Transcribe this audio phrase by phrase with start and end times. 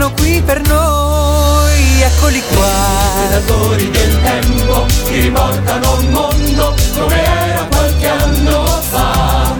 [0.00, 2.02] racconteranno qui per noi.
[2.02, 3.28] Eccoli qua.
[3.28, 9.54] Predatori del tempo che riportano un mondo come era qualche anno fa.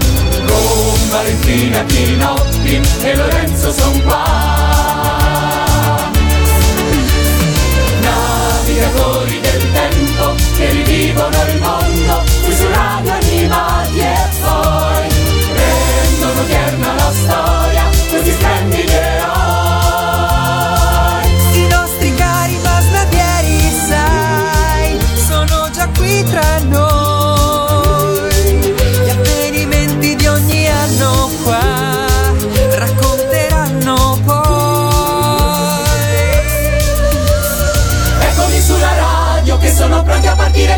[0.47, 4.49] Con Valentina Chinotti e Lorenzo son qua.
[8.01, 12.30] Navigatori del tempo che rivivono il mondo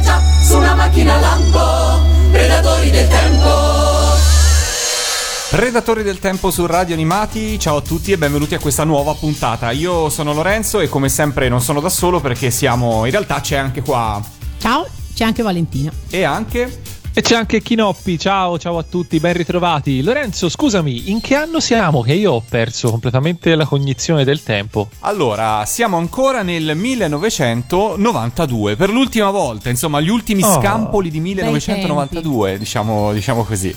[0.07, 2.01] a partire già su una macchina lampo,
[2.31, 3.51] predatori del tempo.
[5.51, 9.71] Predatori del tempo su Radio Animati, ciao a tutti e benvenuti a questa nuova puntata.
[9.71, 13.57] Io sono Lorenzo e come sempre non sono da solo perché siamo, in realtà c'è
[13.57, 14.21] anche qua
[14.59, 15.93] Ciao, c'è anche Valentina.
[16.09, 16.81] e anche
[17.15, 20.03] E c'è anche Chinoppi, ciao, ciao a tutti, ben ritrovati.
[20.03, 22.01] Lorenzo, scusami, in che anno siamo?
[22.01, 24.89] Che io ho perso completamente la cognizione del tempo.
[25.01, 30.59] Allora, siamo ancora nel 1992, per l'ultima volta, insomma, gli ultimi Oh.
[30.59, 33.75] scampoli di 1992, diciamo, diciamo così.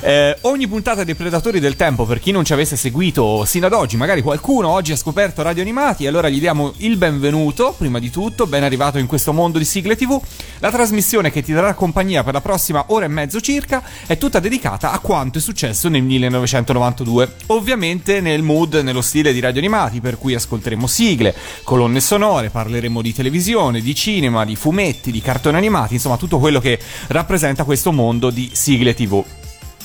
[0.00, 3.74] Eh, ogni puntata dei Predatori del Tempo, per chi non ci avesse seguito sino ad
[3.74, 8.10] oggi, magari qualcuno oggi ha scoperto Radio Animati, allora gli diamo il benvenuto, prima di
[8.10, 10.20] tutto, ben arrivato in questo mondo di sigle TV.
[10.58, 14.40] La trasmissione che ti darà compagnia per la prossima ora e mezzo circa è tutta
[14.40, 17.34] dedicata a quanto è successo nel 1992.
[17.46, 21.34] Ovviamente nel mood, nello stile di Radio Animati, per cui ascolteremo sigle,
[21.64, 26.60] colonne sonore, parleremo di televisione, di cinema, di fumetti, di cartoni animati, insomma tutto quello
[26.60, 26.78] che
[27.08, 29.41] rappresenta questo mondo di sigle TV.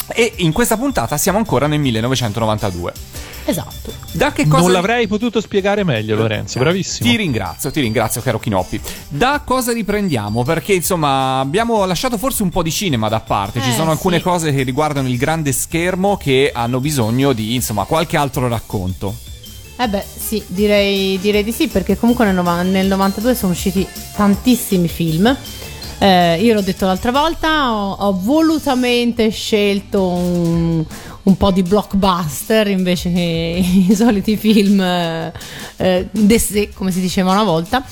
[0.10, 2.94] E in questa puntata siamo ancora nel 1992.
[3.46, 3.94] Esatto.
[4.12, 7.10] Da che cosa Non l'avrei potuto spiegare meglio, Lorenzo, bravissimo.
[7.10, 8.80] ti ringrazio, ti ringrazio, caro Chinoppi.
[9.08, 10.44] Da cosa riprendiamo?
[10.44, 13.62] Perché insomma abbiamo lasciato forse un po' di cinema da parte.
[13.62, 14.24] Ci Eh, sono alcune sì.
[14.24, 19.16] cose che riguardano il grande schermo che hanno bisogno di insomma qualche altro racconto.
[19.80, 24.88] Eh beh, sì, direi, direi di sì, perché comunque nel, nel 92 sono usciti tantissimi
[24.90, 25.38] film.
[26.00, 30.86] Eh, io l'ho detto l'altra volta, ho, ho volutamente scelto un,
[31.24, 35.32] un po' di blockbuster invece che i soliti film eh,
[35.78, 37.84] eh, d'essè, come si diceva una volta.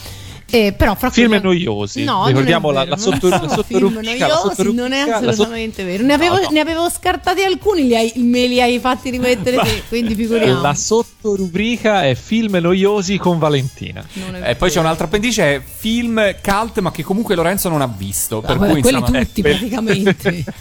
[0.48, 2.04] Eh, però fra Film quelli- noiosi.
[2.04, 5.06] No, Ricordiamo la- la sotto- non la sono sottorubrica- film la noiosi, sottorubrica- non è
[5.06, 6.04] la sotto- assolutamente vero.
[6.04, 6.50] Ne avevo, No, no.
[6.52, 10.62] ne avevo scartati alcuni, li hai- me li hai fatti rimettere te, quindi figuriamo.
[10.62, 14.06] La sottorubrica è film noiosi con Valentina.
[14.14, 14.68] E poi vero.
[14.70, 18.42] c'è un altro appendice, è film cult ma che comunque Lorenzo non ha visto.
[18.42, 20.44] Per Ah, vabbè, cui, quelli insomma, tutti per- praticamente.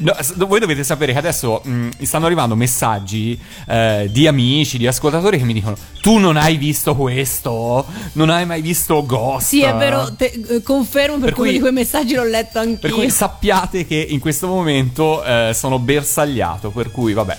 [0.00, 0.14] No,
[0.46, 5.36] voi dovete sapere che adesso mh, mi stanno arrivando messaggi eh, di amici, di ascoltatori
[5.38, 7.84] che mi dicono: Tu non hai visto questo?
[8.12, 9.46] Non hai mai visto Ghost?
[9.48, 12.78] Sì, è vero, te- eh, confermo per, Per cui- di quei messaggi l'ho letto anch'io.
[12.78, 16.70] Per cui sappiate che in questo momento eh, sono bersagliato.
[16.70, 17.36] Per cui, vabbè.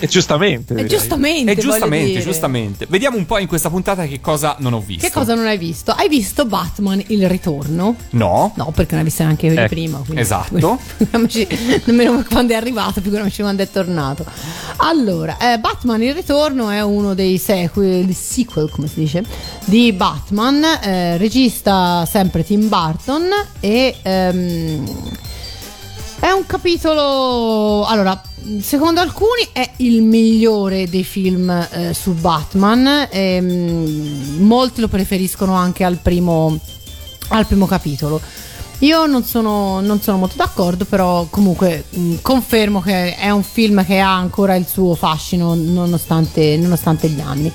[0.00, 0.74] E giustamente.
[0.74, 2.22] E giustamente, E giustamente, dire.
[2.22, 2.86] giustamente.
[2.88, 5.06] Vediamo un po' in questa puntata che cosa non ho visto.
[5.06, 5.90] Che cosa non hai visto?
[5.92, 7.96] Hai visto Batman il ritorno?
[8.10, 8.52] No.
[8.56, 9.98] No, perché non hai visto neanche quelli Ecco, prima.
[9.98, 10.78] quindi- esatto.
[11.84, 14.24] Nemmeno quando è arrivato, figuriamoci quando è tornato.
[14.76, 19.24] Allora, eh, Batman il ritorno è uno dei sequel, sequel come si dice,
[19.64, 23.28] di Batman, eh, regista sempre Tim Burton
[23.60, 24.84] e ehm,
[26.20, 27.84] è un capitolo...
[27.84, 28.20] Allora,
[28.60, 35.84] secondo alcuni è il migliore dei film eh, su Batman, ehm, molti lo preferiscono anche
[35.84, 36.58] al primo,
[37.28, 38.20] al primo capitolo.
[38.80, 43.84] Io non sono, non sono molto d'accordo, però comunque mh, confermo che è un film
[43.84, 47.52] che ha ancora il suo fascino nonostante, nonostante gli anni.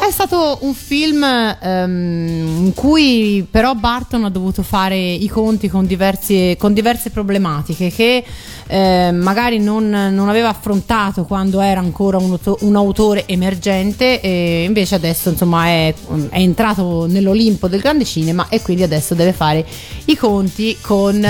[0.00, 5.86] È stato un film ehm, in cui però Barton ha dovuto fare i conti con,
[5.86, 8.24] diversi- con diverse problematiche che
[8.68, 14.94] eh, magari non, non aveva affrontato quando era ancora un, un autore emergente e invece
[14.94, 15.92] adesso insomma è,
[16.30, 19.66] è entrato nell'Olimpo del grande cinema e quindi adesso deve fare
[20.06, 21.26] i conti con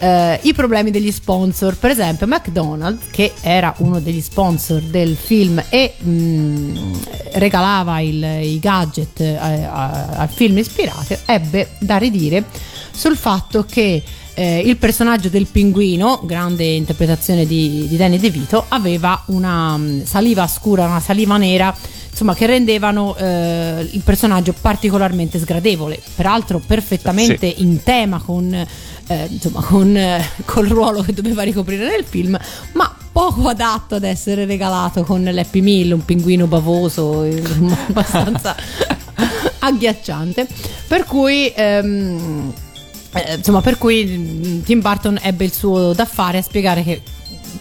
[0.00, 1.76] eh, i problemi degli sponsor.
[1.76, 7.00] Per esempio, McDonald's, che era uno degli sponsor del film e mh,
[7.34, 12.44] regalava il- i gadget eh, al film ispirato, ebbe da ridire
[12.90, 14.02] sul fatto che
[14.34, 20.46] eh, il personaggio del pinguino, grande interpretazione di, di Danny DeVito, aveva una um, saliva
[20.46, 21.76] scura, una saliva nera
[22.10, 27.62] insomma, che rendevano eh, il personaggio particolarmente sgradevole, peraltro perfettamente sì.
[27.62, 28.66] in tema con,
[29.10, 32.38] eh, insomma, con eh, col ruolo che doveva ricoprire nel film,
[32.74, 37.22] ma poco adatto ad essere regalato con l'Happy Meal, un pinguino bavoso,
[37.88, 38.54] abbastanza
[39.58, 40.46] agghiacciante.
[40.86, 41.52] Per cui.
[41.56, 42.52] Ehm,
[43.12, 47.02] eh, insomma, per cui mm, Tim Burton ebbe il suo da fare a spiegare che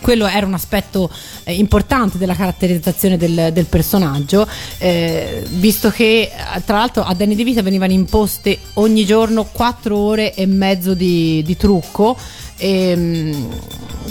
[0.02, 1.10] quello era un aspetto
[1.44, 4.48] eh, importante della caratterizzazione del, del personaggio,
[4.78, 6.32] eh, visto che
[6.66, 11.58] tra l'altro a Danny DeVito venivano imposte ogni giorno 4 ore e mezzo di, di
[11.58, 12.18] trucco.
[12.58, 13.60] E, ehm,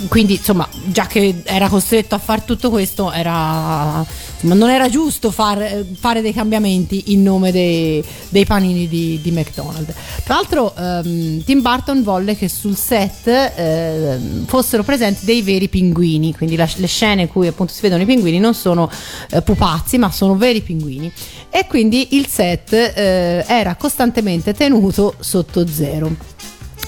[0.08, 4.04] quindi insomma già che era costretto a fare tutto questo era,
[4.40, 9.30] insomma, non era giusto far, fare dei cambiamenti in nome dei, dei panini di, di,
[9.30, 9.94] McDonald's.
[10.24, 16.34] Tra l'altro um, Tim Burton volle che sul set eh, fossero presenti dei veri pinguini.
[16.34, 18.90] Quindi la, le scene in cui appunto si vedono i pinguini non sono
[19.30, 21.12] eh, pupazzi ma sono veri pinguini.
[21.50, 26.14] E quindi il set eh, era costantemente tenuto sotto zero.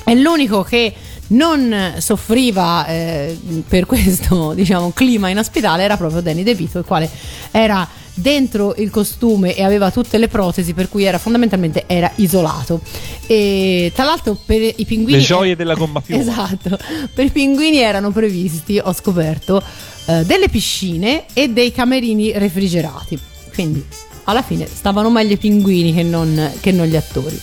[0.04, 0.94] È l'unico che
[1.30, 3.38] non soffriva eh,
[3.68, 7.08] per questo diciamo, clima inospitale era proprio Danny DeVito, il quale
[7.50, 12.80] era dentro il costume e aveva tutte le protesi per cui era fondamentalmente era isolato.
[13.26, 16.20] E tra l'altro per i pinguini le gioie della gomma piuma.
[16.20, 16.78] Esatto.
[17.12, 19.62] Per i pinguini erano previsti ho scoperto
[20.06, 23.18] eh, delle piscine e dei camerini refrigerati.
[23.54, 23.84] Quindi
[24.24, 27.38] alla fine stavano meglio i pinguini che non, che non gli attori.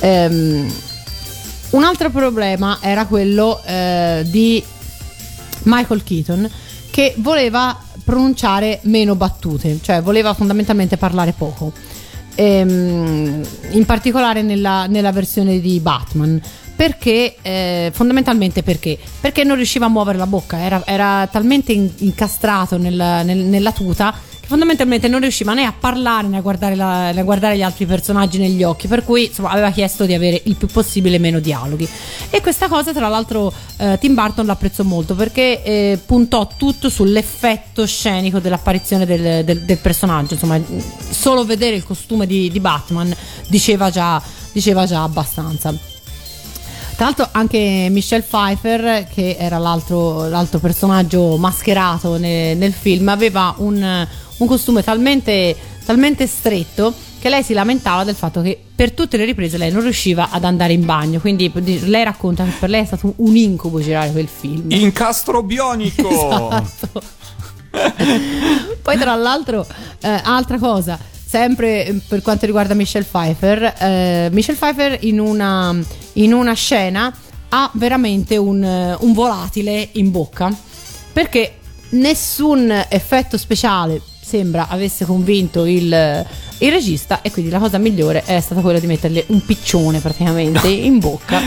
[0.00, 0.72] Ehm,
[1.70, 4.62] un altro problema era quello eh, di
[5.64, 6.50] Michael Keaton
[6.90, 11.72] che voleva pronunciare meno battute, cioè voleva fondamentalmente parlare poco.
[12.34, 16.40] Ehm, in particolare nella, nella, versione di Batman.
[16.74, 18.98] Perché, eh, fondamentalmente perché?
[19.20, 24.14] Perché non riusciva a muovere la bocca, era, era talmente incastrato nel, nel, nella tuta
[24.50, 27.86] fondamentalmente non riusciva né a parlare né a guardare, la, né a guardare gli altri
[27.86, 31.88] personaggi negli occhi, per cui insomma, aveva chiesto di avere il più possibile meno dialoghi.
[32.30, 37.86] E questa cosa, tra l'altro, eh, Tim Burton l'apprezzò molto perché eh, puntò tutto sull'effetto
[37.86, 40.34] scenico dell'apparizione del, del, del, personaggio.
[40.34, 40.60] Insomma,
[41.10, 43.14] solo vedere il costume di, di Batman
[43.46, 44.20] diceva già,
[44.50, 45.72] diceva già abbastanza.
[46.96, 53.54] Tra l'altro anche Michelle Pfeiffer, che era l'altro, l'altro personaggio mascherato nel, nel film, aveva
[53.58, 54.06] un,
[54.40, 59.26] un costume talmente, talmente stretto che lei si lamentava del fatto che per tutte le
[59.26, 61.20] riprese lei non riusciva ad andare in bagno.
[61.20, 61.52] Quindi
[61.84, 64.70] lei racconta che per lei è stato un incubo girare quel film.
[64.70, 66.08] Incastro bionico!
[66.08, 67.02] esatto.
[68.82, 69.66] Poi, tra l'altro,
[70.00, 75.76] eh, altra cosa, sempre per quanto riguarda Michelle Pfeiffer, eh, Michelle Pfeiffer in una,
[76.14, 77.14] in una scena
[77.50, 80.54] ha veramente un, un volatile in bocca
[81.12, 81.56] perché
[81.90, 84.00] nessun effetto speciale
[84.30, 86.26] sembra avesse convinto il,
[86.58, 90.68] il regista e quindi la cosa migliore è stata quella di metterle un piccione praticamente
[90.70, 91.42] in bocca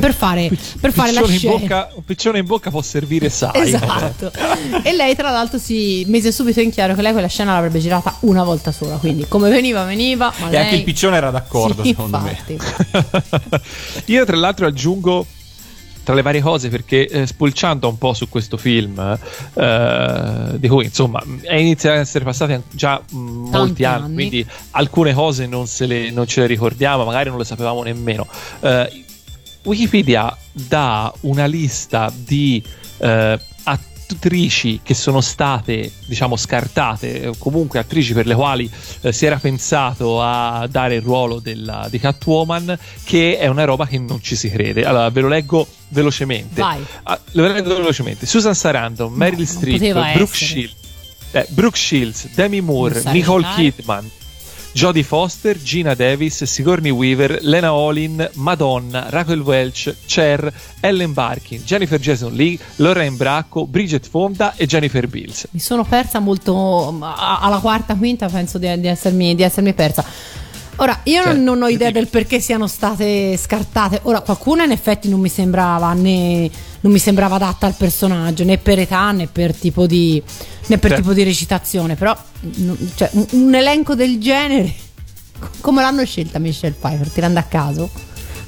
[0.00, 0.50] per fare,
[0.80, 1.58] per fare la scena.
[1.58, 3.50] Bocca, un piccione in bocca può servire sai.
[3.62, 4.32] Esatto.
[4.82, 8.16] e lei, tra l'altro, si mise subito in chiaro che lei quella scena l'avrebbe girata
[8.20, 8.96] una volta sola.
[8.96, 10.32] Quindi, come veniva, veniva.
[10.34, 10.62] E lei...
[10.62, 12.56] anche il piccione era d'accordo, sì, secondo infatti.
[12.56, 13.60] me.
[14.06, 15.26] Io, tra l'altro, aggiungo
[16.04, 19.18] tra le varie cose perché eh, spulciando un po' su questo film
[19.54, 24.46] eh, di cui insomma è iniziato ad essere passati già mh, molti anni, anni, quindi
[24.72, 28.26] alcune cose non, le, non, ce le ricordiamo magari non le sapevamo nemmeno.
[28.60, 29.04] Eh,
[29.64, 32.62] Wikipedia dà una lista di
[32.98, 33.38] eh,
[34.12, 40.22] attrici che sono state diciamo scartate comunque attrici per le quali eh, si era pensato
[40.22, 44.50] a dare il ruolo della, di Catwoman che è una roba che non ci si
[44.50, 44.84] crede.
[44.84, 46.60] Allora ve lo leggo velocemente.
[46.60, 46.84] Vai.
[47.04, 48.26] Ah, lo leggo velocemente.
[48.26, 50.74] Susan Sarandon Meryl no, Streep Brooke Shields,
[51.32, 54.10] eh, Brooke Shields Demi Moore Nicole Kidman
[54.72, 62.00] Jodie Foster, Gina Davis, Sigourney Weaver, Lena Olin, Madonna, Rachel Welch, Cher, Ellen Barkin, Jennifer
[62.00, 65.46] Jason Lee, Lorraine Bracco, Bridget Fonda e Jennifer Bills.
[65.50, 70.04] Mi sono persa molto alla quarta, quinta, penso di, di, essermi, di essermi persa.
[70.76, 74.00] Ora, io cioè, non ho idea del perché siano state scartate.
[74.04, 76.50] Ora, qualcuna in effetti non mi sembrava né
[76.82, 80.20] non mi sembrava adatta al personaggio, né per età né per tipo di,
[80.66, 81.94] né per tipo di recitazione.
[81.94, 82.16] Però,
[82.94, 84.72] cioè, un, un, elenco del genere,
[85.60, 87.08] come l'hanno scelta Michelle Pfeiffer?
[87.08, 87.90] Tirando a caso?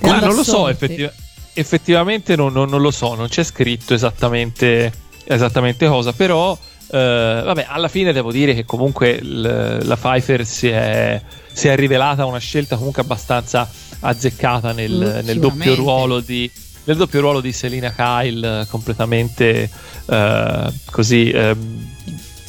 [0.00, 1.12] Ma non lo so, effettiv-
[1.54, 4.92] effettivamente non, non, non, lo so, non c'è scritto esattamente,
[5.24, 6.58] esattamente cosa, però.
[6.86, 11.74] Uh, vabbè, alla fine devo dire che comunque l- la Pfeiffer si è, si è,
[11.74, 13.68] rivelata una scelta comunque abbastanza,
[14.00, 16.48] azzeccata nel, nel doppio ruolo di
[16.84, 19.70] nel doppio ruolo di Selina Kyle completamente
[20.06, 21.56] eh, così eh,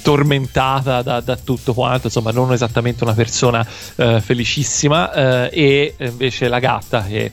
[0.06, 5.12] tormentata da, da, tutto quanto, insomma non esattamente una persona eh, felicissima
[5.50, 7.32] eh, e invece la gatta che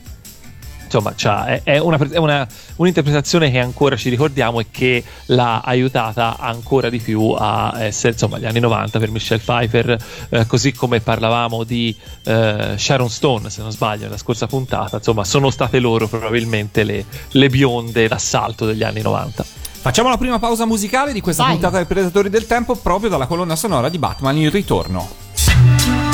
[0.85, 1.13] insomma
[1.45, 6.89] è, è, una, è una, un'interpretazione che ancora ci ricordiamo e che l'ha aiutata ancora
[6.89, 9.97] di più a essere insomma gli anni 90 per Michelle Pfeiffer
[10.29, 14.97] eh, così come parlavamo di eh, Sharon Stone se non sbaglio nella scorsa puntata.
[14.97, 20.39] Insomma sono state loro probabilmente le, le bionde d'assalto degli anni 90 Facciamo la prima
[20.39, 21.51] pausa musicale di questa Vai.
[21.51, 26.12] puntata dei Predatori del Tempo proprio dalla colonna sonora di Batman Il Ritorno.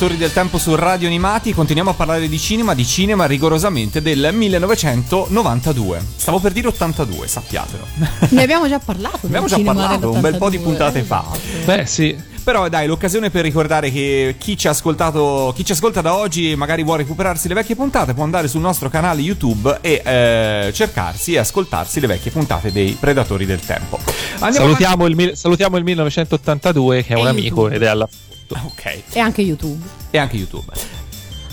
[0.00, 1.52] Ritorno, i predatori del tempo su Radio Animati.
[1.52, 6.02] Continuiamo a parlare di cinema, di cinema rigorosamente del 1992.
[6.16, 7.86] Stavo per dire 82, sappiatelo.
[8.30, 9.18] Ne abbiamo già parlato.
[9.22, 11.24] Ne abbiamo già parlato un bel po' di puntate fa.
[11.64, 12.28] Beh, sì.
[12.42, 16.52] Però dai, l'occasione per ricordare che chi ci ha ascoltato, chi ci ascolta da oggi
[16.52, 20.70] e magari vuole recuperarsi le vecchie puntate, può andare sul nostro canale YouTube e eh,
[20.72, 23.98] cercarsi e ascoltarsi le vecchie puntate dei Predatori del Tempo.
[24.38, 27.38] Salutiamo il, salutiamo il, 1982 che è e un YouTube.
[27.38, 28.08] amico ed è alla
[28.54, 29.02] ah, Ok.
[29.12, 29.82] E anche YouTube.
[30.10, 30.72] E anche YouTube.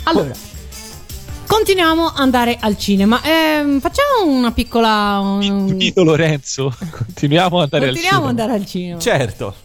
[0.03, 0.33] Allora.
[1.45, 3.21] Continuiamo ad andare al cinema.
[3.23, 5.19] Eh, facciamo una piccola.
[5.19, 5.77] Un...
[5.95, 6.73] Lorenzo.
[6.91, 7.91] Continuiamo ad andare Continuiamo al cinema.
[7.91, 8.99] Continuiamo ad andare al cinema.
[8.99, 9.55] Certo.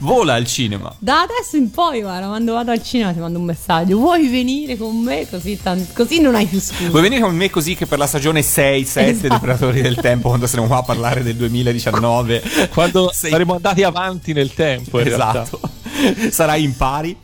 [0.00, 0.94] Vola al cinema.
[0.98, 3.96] Da adesso in poi, guarda, quando vado al cinema ti mando un messaggio.
[3.96, 5.26] Vuoi venire con me?
[5.28, 6.90] Così, tant- così non hai più scusa.
[6.90, 9.28] Vuoi venire con me così che per la stagione 6-7 esatto.
[9.28, 12.42] dei Predatori del Tempo, quando saremo qua a parlare del 2019,
[12.72, 13.30] quando sei...
[13.30, 14.98] saremo andati avanti nel tempo.
[14.98, 15.60] esatto.
[16.30, 17.16] Sarai in pari.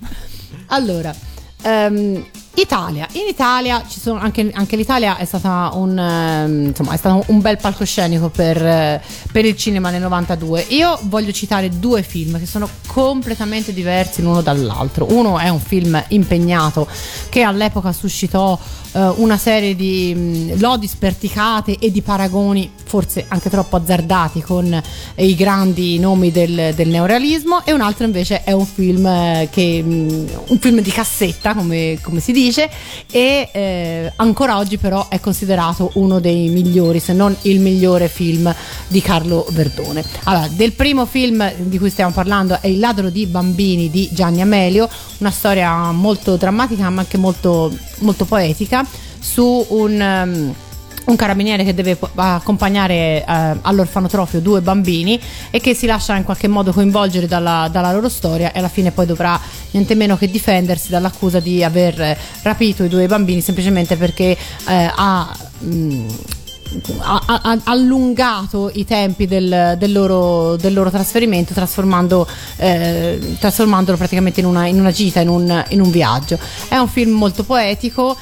[0.67, 1.15] Allora,
[1.65, 2.25] um,
[2.55, 7.25] Italia, in Italia ci sono anche, anche l'Italia è stata un, eh, insomma, è stato
[7.29, 9.03] un bel palcoscenico per, eh,
[9.33, 10.67] per, il cinema nel 92.
[10.69, 15.07] Io voglio citare due film che sono completamente diversi l'uno dall'altro.
[15.11, 16.87] Uno è un film impegnato
[17.31, 18.59] che all'epoca suscitò
[18.93, 24.71] eh, una serie di mh, lodi sperticate e di paragoni forse anche troppo azzardati con
[25.15, 27.65] eh, i grandi nomi del, del, neorealismo.
[27.65, 31.99] E un altro invece è un film eh, che mh, un film di cassetta come,
[32.03, 32.69] come si dice.
[33.11, 38.55] E eh, ancora oggi però è considerato uno dei migliori se non il migliore film
[38.89, 40.05] di Carlo Verdone.
[40.25, 44.43] Allora del primo film di cui stiamo parlando è Il ladro di bambini di Gianni
[44.43, 48.82] Amelio una storia molto drammatica ma anche molto, molto poetica
[49.23, 50.55] su un um,
[51.05, 53.25] un carabiniere che deve accompagnare eh,
[53.63, 58.53] all'orfanotrofio due bambini e che si lascia in qualche modo coinvolgere dalla, dalla, loro storia
[58.53, 59.39] e alla fine poi dovrà
[59.73, 64.37] niente meno che difendersi dall'accusa di aver rapito i due bambini semplicemente perché
[64.69, 66.09] eh, ha, mh, mm,
[67.01, 74.47] ha, allungato i tempi del, del, loro, del loro, trasferimento trasformando, eh, trasformandolo praticamente in
[74.47, 76.39] una, in una gita, in un, in un viaggio.
[76.69, 78.17] È un film molto poetico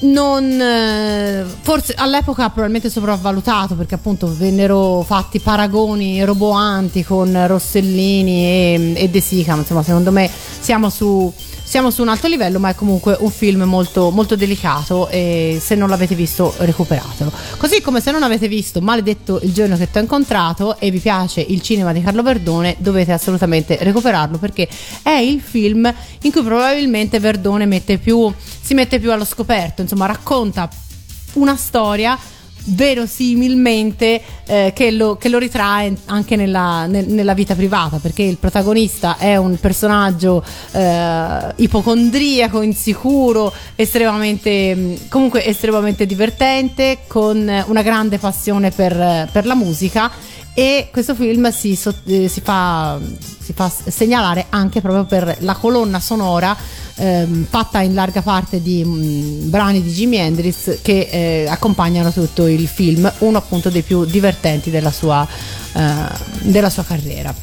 [0.00, 8.92] non eh, forse all'epoca probabilmente sopravvalutato perché appunto vennero fatti paragoni roboanti con Rossellini e,
[8.96, 10.28] e De Sica insomma secondo me
[10.60, 11.32] siamo su
[11.64, 15.74] siamo su un alto livello, ma è comunque un film molto, molto delicato e se
[15.74, 17.32] non l'avete visto recuperatelo.
[17.56, 21.00] Così come se non avete visto Maledetto il giorno che ti ho incontrato e vi
[21.00, 24.68] piace il cinema di Carlo Verdone, dovete assolutamente recuperarlo perché
[25.02, 30.06] è il film in cui probabilmente Verdone mette più, si mette più allo scoperto, insomma
[30.06, 30.68] racconta
[31.34, 32.16] una storia
[32.64, 38.36] verosimilmente eh, che, lo, che, lo, ritrae anche nella, nel, nella, vita privata perché il
[38.38, 48.70] protagonista è un personaggio eh, ipocondriaco, insicuro, estremamente comunque estremamente divertente con una grande passione
[48.70, 50.10] per, per la musica.
[50.56, 53.00] E questo film si, eh, si, fa,
[53.40, 56.56] si, fa, segnalare anche proprio per la colonna sonora
[56.96, 62.12] ehm, fatta in larga parte di mh, mm, brani di Jimi Hendrix che eh, accompagnano
[62.12, 65.26] tutto il film, uno appunto dei più divertenti della sua,
[65.72, 65.94] eh,
[66.42, 67.34] della sua carriera.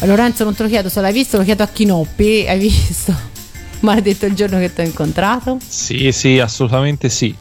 [0.00, 3.14] Lorenzo non te lo chiedo se l'hai visto, lo chiedo a Chinoppi, hai visto?
[3.80, 5.58] Maledetto il giorno che ti ho incontrato?
[5.66, 7.34] Sì, sì, assolutamente sì.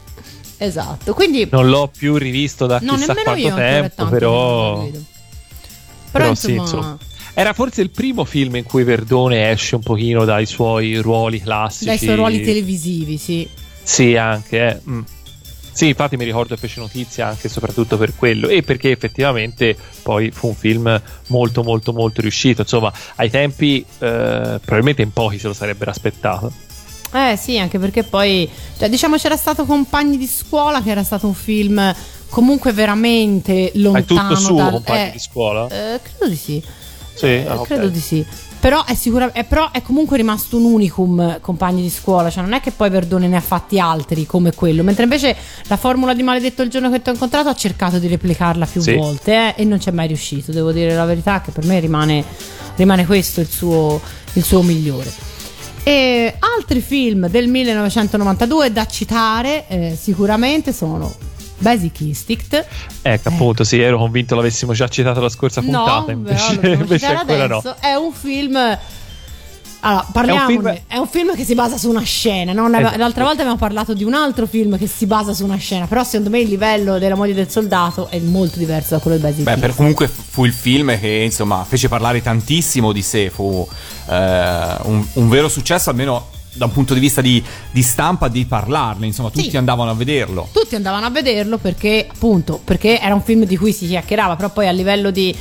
[0.59, 1.47] Esatto, quindi...
[1.51, 4.87] Non l'ho più rivisto da no, chissà quanto tempo, però...
[6.11, 6.35] Però, insomma...
[6.35, 6.97] Sì, insomma.
[7.39, 11.85] Era forse il primo film in cui Verdone esce un pochino dai suoi ruoli classici.
[11.85, 13.47] Dai suoi ruoli televisivi, sì.
[13.83, 14.67] Sì, anche.
[14.67, 14.89] Eh.
[14.89, 15.01] Mm.
[15.71, 19.77] Sì, infatti mi ricordo che fece notizia anche e soprattutto per quello e perché effettivamente
[20.01, 22.61] poi fu un film molto molto molto riuscito.
[22.61, 23.85] Insomma, ai tempi eh,
[24.59, 26.51] probabilmente in pochi se lo sarebbero aspettato.
[27.13, 31.27] Eh sì, anche perché poi, cioè, diciamo, c'era stato Compagni di scuola, che era stato
[31.27, 31.93] un film
[32.29, 33.99] comunque veramente lontano.
[33.99, 34.71] È tutto suo, dal...
[34.71, 35.67] Compagni eh, di scuola?
[35.67, 36.63] Eh, credo di sì.
[37.17, 38.25] Sì, eh, ah, credo di sì.
[38.59, 42.53] Però è, sicura, è, però è, comunque rimasto un unicum compagni di scuola, cioè non
[42.53, 45.35] è che poi Verdone ne ha fatti altri come quello, mentre invece
[45.67, 48.81] la formula di Maledetto il giorno che ti ho incontrato ha cercato di replicarla più
[48.81, 48.95] sì.
[48.95, 51.79] volte eh, e non ci è mai riuscito, devo dire la verità che per me
[51.79, 52.23] rimane,
[52.75, 54.01] rimane questo il suo,
[54.33, 55.11] il suo migliore.
[55.83, 61.15] E altri film del 1992 da citare eh, sicuramente sono
[61.59, 62.53] Basic Instinct.
[63.01, 63.33] Ecco, eh.
[63.33, 66.05] appunto, sì, ero convinto l'avessimo già citato la scorsa puntata.
[66.05, 67.61] No, invece, invece ancora no.
[67.79, 68.55] È un film
[69.79, 70.43] Allora, parliamone.
[70.45, 72.51] È un film- È un film che si basa su una scena.
[72.53, 72.67] no?
[72.67, 72.97] Ne- Esatto.
[72.97, 75.85] L'altra volta abbiamo parlato di un altro film che si basa su una scena.
[75.87, 79.23] Però, secondo me, il livello della moglie del soldato è molto diverso da quello di
[79.23, 79.67] Basic Beh, Instinct.
[79.67, 83.67] per, comunque fu il film che insomma fece parlare tantissimo di sé, fu
[84.09, 87.41] eh, un, un vero successo almeno da un punto di vista di,
[87.71, 89.57] di stampa, di parlarne, insomma tutti Sì.
[89.57, 90.49] andavano a vederlo.
[90.51, 94.49] Tutti andavano a vederlo perché, appunto, perché era un film di cui si chiacchierava, però
[94.49, 95.35] poi a livello di.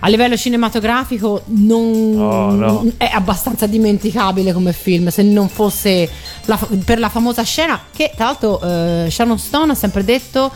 [0.00, 2.86] A livello cinematografico non Oh, no.
[2.98, 6.08] è abbastanza dimenticabile come film, se non fosse
[6.44, 10.52] la- per la famosa scena che tra l'altro eh, Sharon Stone ha sempre detto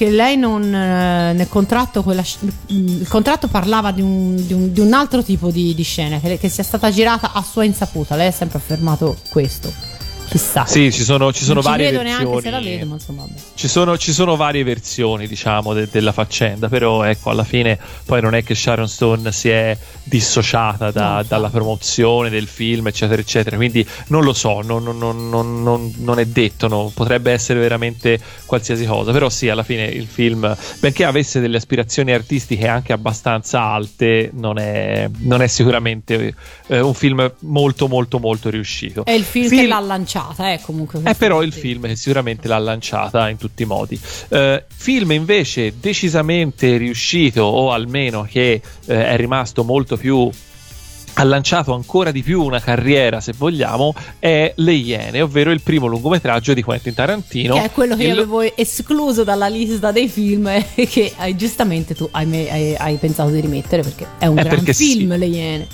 [0.00, 2.24] che lei non eh, nel contratto quella
[2.68, 6.38] il contratto parlava di un, di un- di un altro tipo di, di scena che,
[6.38, 9.70] che sia stata girata a sua insaputa, lei ha sempre affermato questo.
[10.30, 10.64] Chissà.
[10.64, 12.64] Sì, ci sono, ci sono varie versioni.
[12.64, 13.26] vedo, ma insomma.
[13.54, 18.20] Ci sono, ci sono varie versioni, diciamo, de- della faccenda, però ecco, alla fine poi
[18.22, 23.20] non è che Sharon Stone si è dissociata da- No, dalla promozione del film, eccetera,
[23.20, 23.56] eccetera.
[23.56, 29.10] Quindi non lo so, non, non- non- non- è detto, potrebbe essere veramente qualsiasi cosa,
[29.12, 34.58] però sì, alla fine il film, benché avesse delle aspirazioni artistiche anche abbastanza alte, non
[34.58, 36.34] è, non è sicuramente
[36.68, 39.04] eh, un film molto, molto, molto riuscito.
[39.04, 39.80] È il film, Film- che l'ha
[40.26, 40.98] lanciata, eh, comunque.
[40.98, 43.98] È questo però il film che sicuramente l'ha lanciata in tutti i modi.
[44.28, 50.30] Eh, film invece decisamente riuscito, o almeno che eh, è rimasto molto più.
[51.14, 55.86] Ha lanciato ancora di più una carriera, se vogliamo, è Le Iene, ovvero il primo
[55.86, 57.54] lungometraggio di Quentin Tarantino.
[57.56, 61.94] Che è quello che Il- io avevo escluso dalla lista dei film che eh, giustamente
[61.96, 64.96] tu hai, hai- hai pensato di rimettere perché è un Eh, gran perché sì.
[64.98, 65.66] film, Le Iene.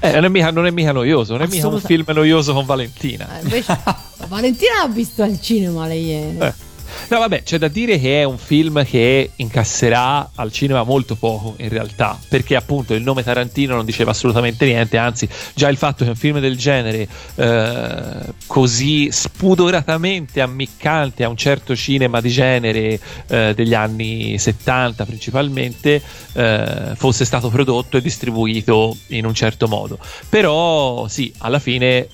[0.00, 2.64] Eh, non, è mica, non è mica noioso, non è mica un film noioso con
[2.64, 3.38] Valentina.
[3.38, 3.78] Eh, invece
[4.28, 6.46] Valentina ha visto al cinema Le Iene.
[6.46, 6.67] Eh.
[7.08, 11.54] No, vabbè, c'è da dire che è un film che incasserà al cinema molto poco
[11.58, 16.04] in realtà, perché appunto il nome Tarantino non diceva assolutamente niente, anzi già il fatto
[16.04, 23.00] che un film del genere eh, così spudoratamente ammiccante a un certo cinema di genere
[23.28, 29.98] eh, degli anni 70 principalmente eh, fosse stato prodotto e distribuito in un certo modo.
[30.28, 32.08] Però sì, alla fine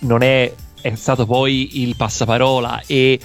[0.00, 3.18] non è, è stato poi il passaparola e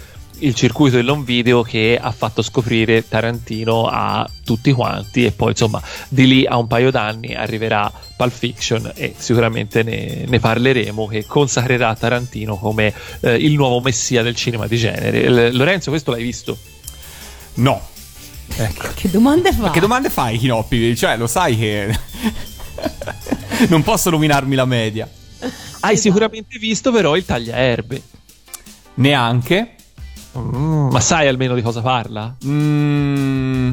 [0.45, 5.51] il circuito del non video che ha fatto scoprire Tarantino a tutti quanti e poi
[5.51, 11.07] insomma di lì a un paio d'anni arriverà Pulp Fiction e sicuramente ne, ne parleremo
[11.07, 16.11] che consacrerà Tarantino come eh, il nuovo messia del cinema di genere L- Lorenzo questo
[16.11, 16.57] l'hai visto?
[17.55, 17.89] No.
[18.55, 18.89] Ecco.
[18.93, 19.69] Che domande fa?
[19.71, 20.95] Che domande fai, Chinoppi?
[20.95, 21.97] Cioè, lo sai che.
[23.69, 25.09] non posso nominarmi la media.
[25.81, 28.01] hai sicuramente visto però il tagliaerbe
[28.95, 29.75] Neanche.
[30.37, 32.35] Mm, ma sai almeno di cosa parla?
[32.45, 33.71] Mm,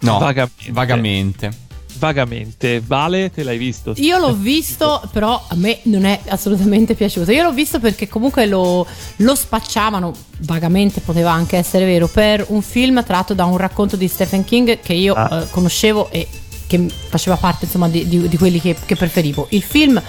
[0.00, 0.18] no.
[0.18, 0.70] Vagamente.
[0.72, 1.64] Vagamente.
[1.98, 3.94] Vagamente Vale te l'hai visto?
[3.96, 7.32] Io l'ho visto, però a me non è assolutamente piaciuto.
[7.32, 12.60] Io l'ho visto perché comunque lo, lo spacciavano, vagamente poteva anche essere vero, per un
[12.60, 15.40] film tratto da un racconto di Stephen King che io Ah.
[15.40, 16.28] eh, conoscevo e
[16.66, 19.46] che faceva parte insomma di, di- di quelli che, che preferivo.
[19.50, 20.00] Il film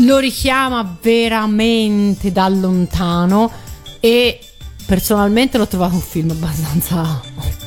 [0.00, 3.50] lo richiama veramente da lontano
[3.98, 4.38] e
[4.86, 7.20] personalmente l'ho trovato un film abbastanza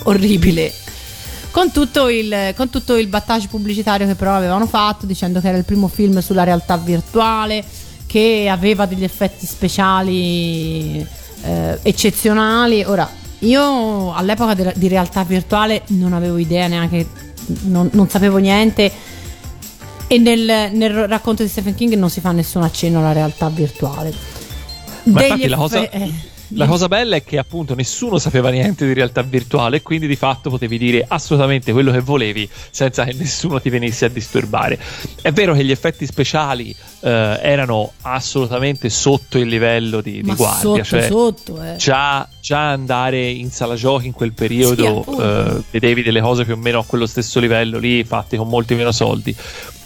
[0.03, 0.73] orribile.
[1.51, 5.57] Con tutto, il, con tutto il battage pubblicitario che però avevano fatto, dicendo che era
[5.57, 7.63] il primo film sulla realtà virtuale,
[8.05, 11.05] che aveva degli effetti speciali
[11.41, 12.83] eh, eccezionali.
[12.83, 17.07] Ora, io all'epoca de- di realtà virtuale non avevo idea neanche,
[17.63, 18.91] non, non sapevo niente.
[20.07, 24.13] E nel, nel racconto di Stephen King non si fa nessun accenno alla realtà virtuale.
[25.03, 26.11] Ma Degli infatti la cosa, eh,
[26.53, 30.15] la cosa bella è che appunto nessuno sapeva niente di realtà virtuale e quindi di
[30.15, 34.79] fatto potevi dire assolutamente quello che volevi senza che nessuno ti venisse a disturbare.
[35.21, 40.59] È vero che gli effetti speciali eh, erano assolutamente sotto il livello di, di guardia,
[40.59, 41.75] sotto, cioè sotto, eh.
[41.75, 46.53] già, già andare in sala giochi in quel periodo Sì, eh, vedevi delle cose più
[46.53, 49.35] o meno a quello stesso livello lì fatte con molti meno soldi.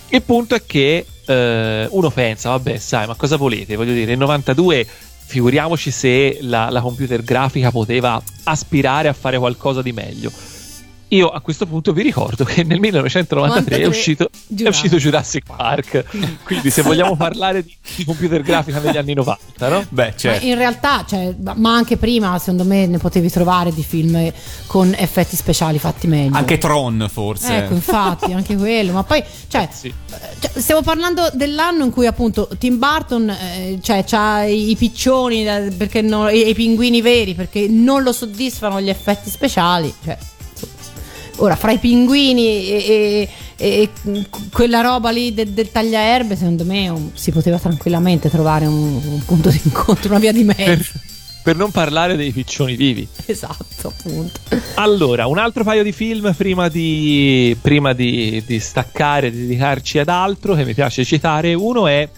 [0.10, 3.76] Il punto è che eh, uno pensa, vabbè, sai, ma cosa volete?
[3.76, 4.88] Voglio dire, nel 92
[5.34, 10.32] figuriamoci se la, la computer grafica poteva aspirare a fare qualcosa di meglio.
[11.10, 14.68] Io a questo punto vi ricordo che nel 1993 è 93 uscito, è Jurassic.
[14.84, 16.06] uscito Jurassic Park.
[16.44, 19.86] Quindi, se vogliamo parlare di, di computer grafica negli anni 90, no?
[19.90, 20.46] Beh, Ma certo.
[20.46, 24.32] in realtà, cioè, ma anche prima, secondo me, ne potevi trovare di film
[24.66, 26.36] con effetti speciali fatti meglio.
[26.36, 27.58] Anche Tron, forse.
[27.58, 28.94] Ecco, infatti, anche quello.
[28.94, 29.88] Ma poi, cioè, Sì.
[29.90, 29.94] eh,
[30.40, 35.48] cioè, stiamo parlando dell'anno in cui appunto Tim Burton eh, cioè, c'ha i, i piccioni
[35.48, 39.94] eh, perché non- e i pinguini veri perché non lo soddisfano gli effetti speciali.
[40.04, 40.18] Cioè.
[41.38, 43.90] Ora, fra i pinguini e, e- e
[44.52, 49.24] quella roba lì del, del tagliaerbe, secondo me, un, si poteva tranquillamente trovare un, un,
[49.26, 50.64] punto di incontro, una via di mezzo.
[50.64, 50.92] Per,
[51.44, 53.08] per non parlare dei piccioni vivi.
[53.26, 54.40] Esatto, appunto.
[54.76, 60.10] Allora, un altro paio di film prima di, prima di, di staccare, di dedicarci ad
[60.10, 61.54] altro che mi piace citare.
[61.54, 62.10] Uno è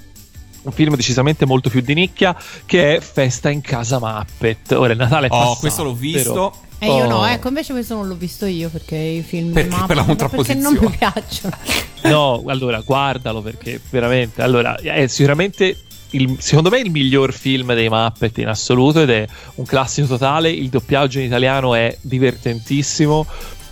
[0.64, 4.72] un film decisamente molto più di nicchia che è Festa in casa Muppet.
[4.72, 5.60] Ora il Natale è oh, passato.
[5.60, 6.34] questo l'ho visto.
[6.34, 6.64] Però...
[6.78, 9.88] E io no, ecco, invece questo non l'ho visto io perché i film perché Muppet,
[9.88, 10.62] per la contrapposizione.
[10.62, 11.56] perché non mi piacciono.
[12.06, 15.76] No, allora guardalo perché veramente, allora è sicuramente
[16.12, 20.52] il, secondo me il miglior film dei Muppet in assoluto ed è un classico totale,
[20.52, 23.26] il doppiaggio in italiano è divertentissimo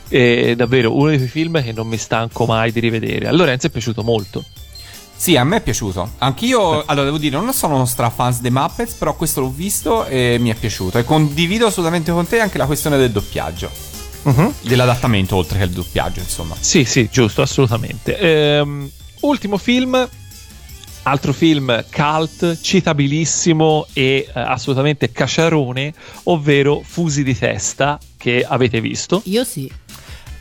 [0.07, 3.27] è davvero uno dei film che non mi stanco mai di rivedere.
[3.27, 4.43] A Lorenzo è piaciuto molto.
[5.15, 6.13] Sì, a me è piaciuto.
[6.17, 10.37] Anch'io, allora devo dire, non sono uno strafans dei Muppets, però questo l'ho visto e
[10.39, 10.97] mi è piaciuto.
[10.97, 13.69] E condivido assolutamente con te anche la questione del doppiaggio.
[14.23, 14.53] Uh-huh.
[14.61, 16.55] Dell'adattamento oltre che il doppiaggio, insomma.
[16.59, 18.17] Sì, sì, giusto, assolutamente.
[18.17, 18.89] Ehm,
[19.21, 20.09] ultimo film,
[21.03, 29.21] altro film cult, citabilissimo e eh, assolutamente cacciarone, ovvero Fusi di testa, che avete visto.
[29.25, 29.71] Io sì.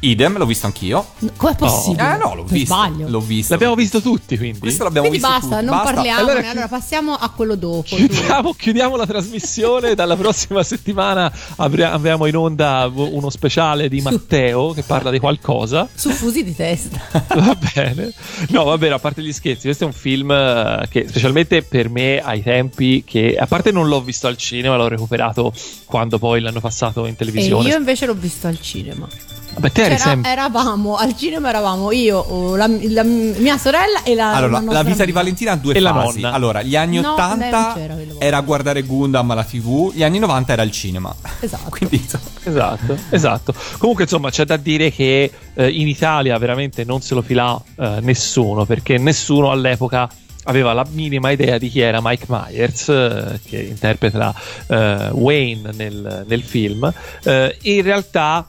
[0.05, 1.07] Idem, l'ho visto anch'io.
[1.37, 2.15] Com'è possibile?
[2.15, 2.75] Eh no, l'ho Per visto.
[2.75, 3.09] Sbaglio.
[3.09, 3.53] L'ho visto.
[3.53, 4.59] L'abbiamo visto tutti, quindi.
[4.59, 5.65] Questo l'abbiamo Quindi visto basta, tutti.
[5.71, 5.93] non Basta.
[5.95, 6.31] parliamone.
[6.33, 7.83] Allora, Allora, passiamo a quello dopo.
[7.95, 9.95] Chiudiamo, chiudiamo la trasmissione.
[9.95, 15.89] Dalla prossima settimana avre- abbiamo in onda uno speciale di Matteo che parla di qualcosa.
[15.95, 17.01] Su fusi di testa.
[17.37, 18.13] Va bene.
[18.49, 21.89] No, va bene, a parte gli scherzi, questo è un film eh, che specialmente per
[21.89, 25.53] me ai tempi che a parte non l'ho visto al cinema, l'ho recuperato
[25.85, 27.69] quando poi l'hanno passato in E televisione.
[27.69, 29.07] io invece l'ho visto al cinema.
[29.55, 34.35] Vabbè, te sempre eravamo al cinema, eravamo io, la, la mia sorella e la.
[34.35, 35.19] Allora, la la vita di amica.
[35.19, 36.21] Valentina ha due E la fasi.
[36.21, 36.35] nonna.
[36.35, 38.25] Allora, gli anni No, lei non 80 c'era quelle volte.
[38.25, 41.15] era guardare Gundam alla TV, gli anni 90 era il cinema.
[41.41, 41.69] Esatto.
[41.77, 42.09] Quindi,
[42.45, 43.55] Esatto, esatto.
[43.79, 47.99] Comunque, insomma, c'è da dire che eh, in Italia veramente non se lo filà eh,
[48.01, 50.09] nessuno, perché nessuno all'epoca
[50.45, 54.35] aveva la minima idea di chi era Mike Myers, eh, che interpreta
[54.67, 56.93] eh, Wayne nel, nel film.
[57.23, 58.47] Eh, in realtà.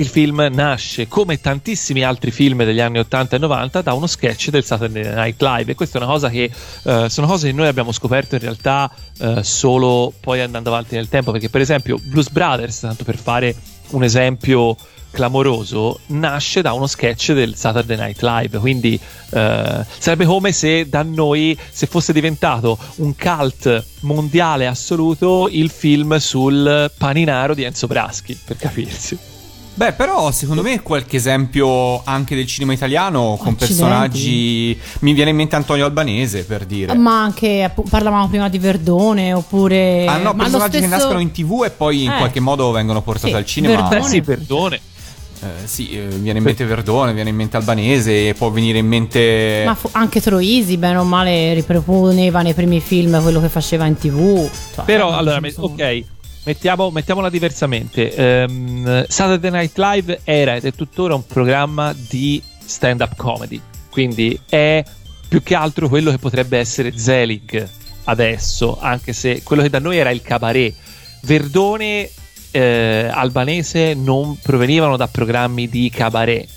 [0.00, 4.48] Il film nasce, come tantissimi altri film degli anni 80 e 90, da uno sketch
[4.48, 5.72] del Saturday Night Live.
[5.72, 6.50] E questa è una cosa che
[6.84, 11.10] eh, sono cose che noi abbiamo scoperto in realtà eh, solo poi andando avanti nel
[11.10, 11.32] tempo.
[11.32, 13.54] Perché, per esempio, Blues Brothers, tanto per fare
[13.90, 14.74] un esempio
[15.10, 18.58] clamoroso, nasce da uno sketch del Saturday Night Live.
[18.58, 18.98] Quindi
[19.32, 26.16] eh, sarebbe come se da noi, se fosse diventato un cult mondiale assoluto, il film
[26.16, 29.39] sul paninaro di Enzo Braschi, per capirsi.
[29.72, 33.64] Beh, però secondo me qualche esempio anche del cinema italiano con Accidenti.
[33.66, 34.78] personaggi.
[35.00, 36.94] Mi viene in mente Antonio Albanese per dire.
[36.94, 40.04] Ma anche parlavamo prima di Verdone oppure.
[40.06, 42.16] Ah no, ma personaggi che stesso- nascono in tv e poi in Eh.
[42.18, 43.76] qualche modo vengono portati Sì, al cinema.
[43.88, 44.00] Verdone.
[44.00, 44.80] Beh, sì, perdone.
[45.42, 49.62] Eh, sì, eh, viene in mente Verdone, viene in mente Albanese può venire in mente.
[49.64, 53.96] Ma fu- anche Troisi, bene o male, riproponeva nei primi film quello che faceva in
[53.96, 54.46] tv.
[54.74, 56.04] Cioè, Però, eh, allora, ok,
[56.44, 58.14] mettiamo- mettiamola diversamente.
[58.14, 63.60] Ehm, Saturday Night Live era ed è tuttora un programma di stand-up comedy.
[63.90, 64.82] Quindi è
[65.28, 67.68] più che altro quello che potrebbe essere Zelig
[68.04, 70.74] adesso, anche se quello che da noi era il cabaret.
[71.22, 72.10] Verdone
[72.50, 76.48] eh, albanese non provenivano da programmi di cabaret.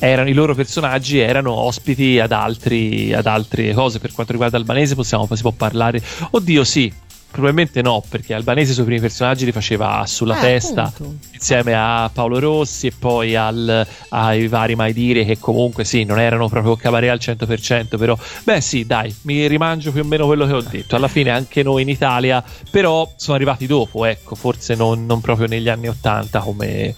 [0.00, 4.00] Erano, I loro personaggi erano ospiti ad, altri, ad altre cose.
[4.00, 6.02] Per quanto riguarda Albanese, possiamo, si può parlare.
[6.30, 6.92] Oddio, sì,
[7.34, 11.26] probabilmente no, perché Albanese i suoi primi personaggi li faceva sulla Eh, testa appunto.
[11.32, 16.20] insieme a Paolo Rossi e poi al- ai vari Mai Dire che comunque sì, non
[16.20, 20.46] erano proprio cabaret al 100%, però beh sì, dai, mi rimangio più o meno quello
[20.46, 20.94] che ho detto.
[20.94, 25.48] Alla fine anche noi in Italia, però sono arrivati dopo, ecco, forse non, non proprio
[25.48, 26.94] negli anni 80 come,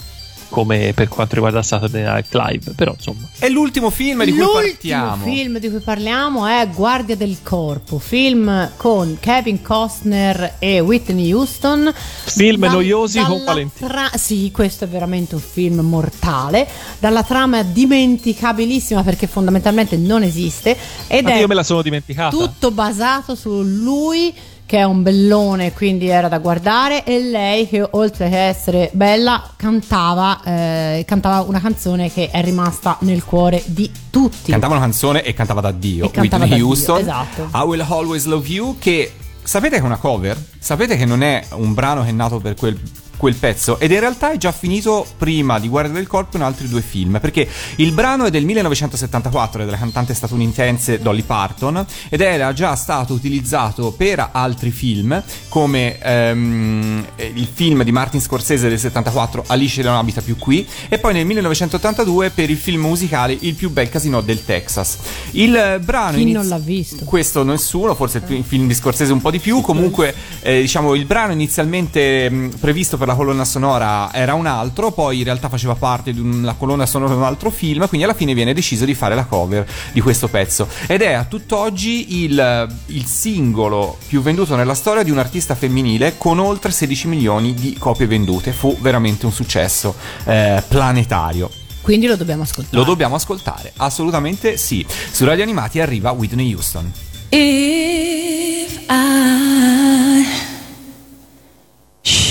[0.56, 3.28] come per quanto riguarda Saturday Night Live, però insomma.
[3.38, 5.24] È l'ultimo film di cui L'ultimo partiamo.
[5.24, 11.92] film di cui parliamo è Guardia del Corpo, film con Kevin Costner e Whitney Houston.
[12.24, 13.86] Film Dal- noiosi con Valentino.
[13.86, 16.66] tra- Sì, questo è veramente un film mortale,
[17.00, 20.74] dalla trama dimenticabilissima perché fondamentalmente non esiste
[21.06, 22.34] ed Ma è io me la sono dimenticata.
[22.34, 24.32] tutto basato su lui
[24.66, 29.50] che è un bellone, quindi era da guardare, e lei che oltre che essere bella
[29.56, 34.50] cantava, eh, cantava una canzone che è rimasta nel cuore di tutti.
[34.50, 36.10] Cantava una canzone e cantava da Dio.
[36.12, 36.98] E Whitney da Dio, Houston.
[37.00, 37.48] esatto.
[37.54, 38.76] I Will Always Love You.
[38.78, 40.36] Che sapete che è una cover?
[40.58, 42.76] Sapete che non è un brano che è nato per quel
[43.16, 43.78] quel pezzo.
[43.78, 47.18] Ed in realtà è già finito prima di Guardia del Corpo in altri due film
[47.20, 52.74] perché il brano è del 1974 è della cantante statunitense Dolly Parton ed era già
[52.74, 59.82] stato utilizzato per altri film come ehm, il film di Martin Scorsese del 74 Alice
[59.82, 63.88] non abita più qui e poi nel 1982 per il film musicale Il più bel
[63.88, 64.98] casino del Texas.
[65.32, 67.04] Il brano Chi iniz- non l'ha visto?
[67.04, 69.60] questo nessuno forse il film di Scorsese un po' di più.
[69.60, 74.90] Comunque eh, diciamo il brano inizialmente mh, previsto per la colonna sonora era un altro,
[74.90, 78.16] poi in realtà faceva parte di una colonna sonora di un altro film, quindi alla
[78.16, 80.66] fine viene deciso di fare la cover di questo pezzo.
[80.88, 86.18] Ed è a tutt'oggi il, il singolo più venduto nella storia di un artista femminile
[86.18, 88.50] con oltre 16 milioni di copie vendute.
[88.52, 91.48] Fu veramente un successo eh, planetario.
[91.82, 92.76] Quindi lo dobbiamo ascoltare.
[92.76, 94.84] Lo dobbiamo ascoltare, assolutamente sì.
[94.88, 96.92] Su Radio Animati arriva Whitney Houston.
[97.28, 100.55] If I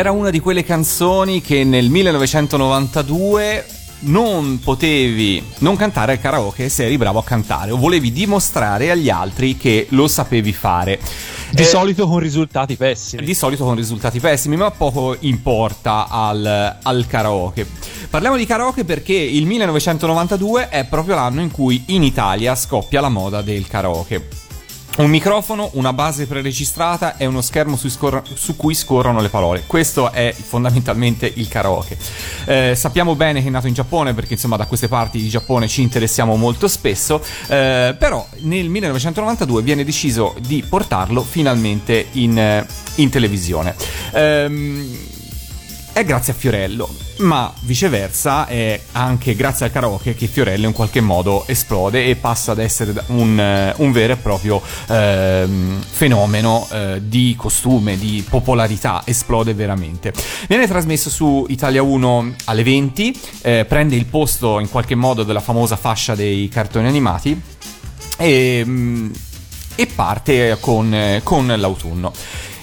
[0.00, 3.66] Era una di quelle canzoni che nel 1992
[4.02, 9.10] non potevi non cantare al karaoke se eri bravo a cantare o volevi dimostrare agli
[9.10, 10.98] altri che lo sapevi fare.
[11.50, 13.22] Di Eh, solito con risultati pessimi.
[13.24, 17.66] di solito con risultati pessimi, ma poco importa al, al karaoke.
[18.08, 23.10] Parliamo di karaoke perché il 1992 è proprio l'anno in cui in Italia scoppia la
[23.10, 24.28] moda del karaoke.
[24.96, 29.62] Un microfono, una base preregistrata e uno schermo su, scor- su cui scorrono le parole.
[29.66, 31.96] Questo è fondamentalmente il karaoke.
[32.44, 35.68] Eh, sappiamo bene che è nato in Giappone perché insomma da queste parti di Giappone
[35.68, 42.66] ci interessiamo molto spesso, eh, però nel 1992 viene deciso di portarlo finalmente in, eh,
[42.96, 43.74] in televisione.
[44.12, 45.18] Ehm,
[45.92, 46.88] è grazie a Fiorello,
[47.18, 52.52] ma viceversa è anche grazie al karaoke che Fiorello in qualche modo esplode e passa
[52.52, 59.02] ad essere un, eh, un vero e proprio ehm, fenomeno eh, di costume, di popolarità,
[59.04, 60.12] esplode veramente.
[60.48, 65.40] Viene trasmesso su Italia 1 alle 20, eh, prende il posto in qualche modo della
[65.40, 67.40] famosa fascia dei cartoni animati
[68.16, 69.10] e, mm,
[69.74, 72.12] e parte con, eh, con l'autunno.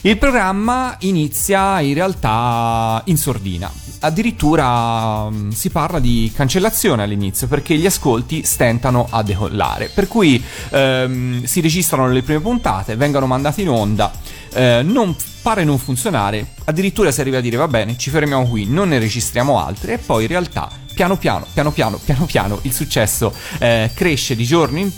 [0.07, 3.69] Il programma inizia in realtà in sordina.
[3.99, 9.91] Addirittura mm, si parla di cancellazione all'inizio perché gli ascolti stentano a decollare.
[9.93, 14.09] Per cui ehm, si registrano le prime puntate, vengono mandate in onda,
[14.53, 16.53] eh, non pare non funzionare.
[16.63, 19.97] Addirittura si arriva a dire va bene, ci fermiamo qui, non ne registriamo altre e
[19.97, 24.79] poi in realtà piano piano, piano piano, piano piano il successo eh, cresce, di giorno
[24.79, 24.91] in,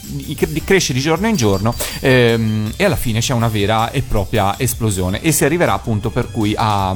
[0.63, 5.21] cresce di giorno in giorno ehm, e alla fine c'è una vera e propria esplosione
[5.21, 6.95] e si arriverà appunto per cui a, a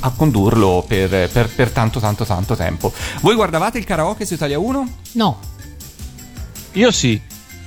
[0.00, 2.92] a condurlo per, per- per tanto tanto tanto tempo.
[3.20, 4.88] Voi guardavate il karaoke su Italia 1?
[5.12, 5.38] No.
[6.72, 7.20] Io sì.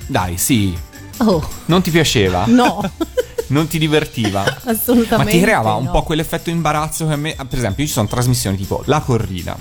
[0.08, 0.78] Dai, sì.
[1.20, 2.44] Oh, Non ti piaceva?
[2.48, 2.82] no.
[3.50, 4.44] Non ti divertiva?
[4.66, 5.16] Assolutamente.
[5.16, 5.92] Ma ti creava un no.
[5.92, 9.58] po' quell'effetto imbarazzo che a me, per esempio, ci sono trasmissioni tipo La Corrida.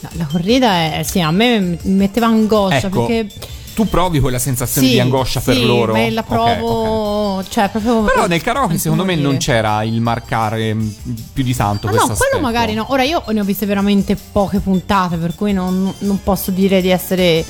[0.00, 3.26] No, la corrida è, sì, a me mi metteva angoscia Ecco, perché
[3.74, 5.92] tu provi quella sensazione sì, di angoscia per sì, loro?
[5.92, 7.48] Me la provo, ok.
[7.48, 9.28] cioè proprio Però nel karaoke secondo me morire.
[9.30, 10.94] non c'era il marcare mh,
[11.32, 12.40] più di tanto Ah questo no, quello aspetto.
[12.42, 12.86] magari no.
[12.90, 16.88] Ora io ne ho viste veramente poche puntate, per cui non, non posso dire di
[16.90, 17.44] essere,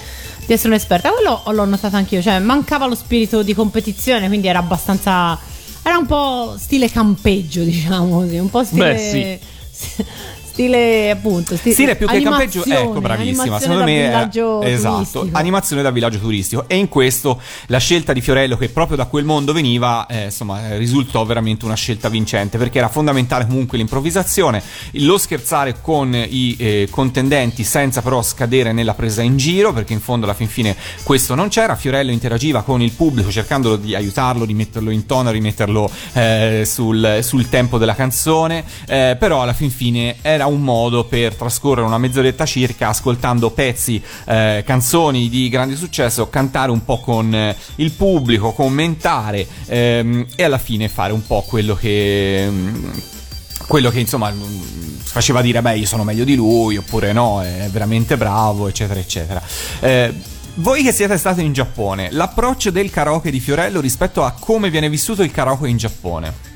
[0.44, 1.10] di essere un'esperta.
[1.10, 5.38] Quello l'ho notato anch'io, cioè mancava lo spirito di competizione, quindi era abbastanza.
[5.82, 8.94] Era un po' stile campeggio, diciamo così, un po' stile.
[8.94, 9.40] Beh,
[10.58, 11.56] Stile appunto.
[11.56, 13.60] Stile, Stile più che campeggio, ecco, bravissima.
[13.60, 14.28] Secondo me è-
[14.64, 15.28] esatto, turistico.
[15.30, 16.64] animazione da villaggio turistico.
[16.66, 20.70] E in questo la scelta di Fiorello, che proprio da quel mondo veniva, eh, insomma,
[20.70, 24.60] eh, risultò veramente una scelta vincente perché era fondamentale comunque l'improvvisazione,
[24.94, 30.00] lo scherzare con i eh, contendenti senza però scadere nella presa in giro, perché in
[30.00, 31.76] fondo alla fin fine questo non c'era.
[31.76, 37.20] Fiorello interagiva con il pubblico cercando di aiutarlo, di metterlo in tono, rimetterlo eh, sul,
[37.22, 41.98] sul tempo della canzone, eh, però alla fin fine era un modo per trascorrere una
[41.98, 47.92] mezz'oretta circa ascoltando pezzi, eh, canzoni di grande successo, cantare un po' con eh, il
[47.92, 52.46] pubblico, commentare ehm, e alla fine fare un po' quello che...
[52.50, 52.90] mm,
[53.66, 57.68] quello che insomma mm, faceva dire beh io sono meglio di lui oppure no è
[57.70, 59.42] veramente bravo eccetera eccetera.
[59.80, 60.12] Eh,
[60.54, 64.88] voi che siete stati in Giappone l'approccio del karaoke di Fiorello rispetto a come viene
[64.88, 66.47] vissuto il karaoke in Giappone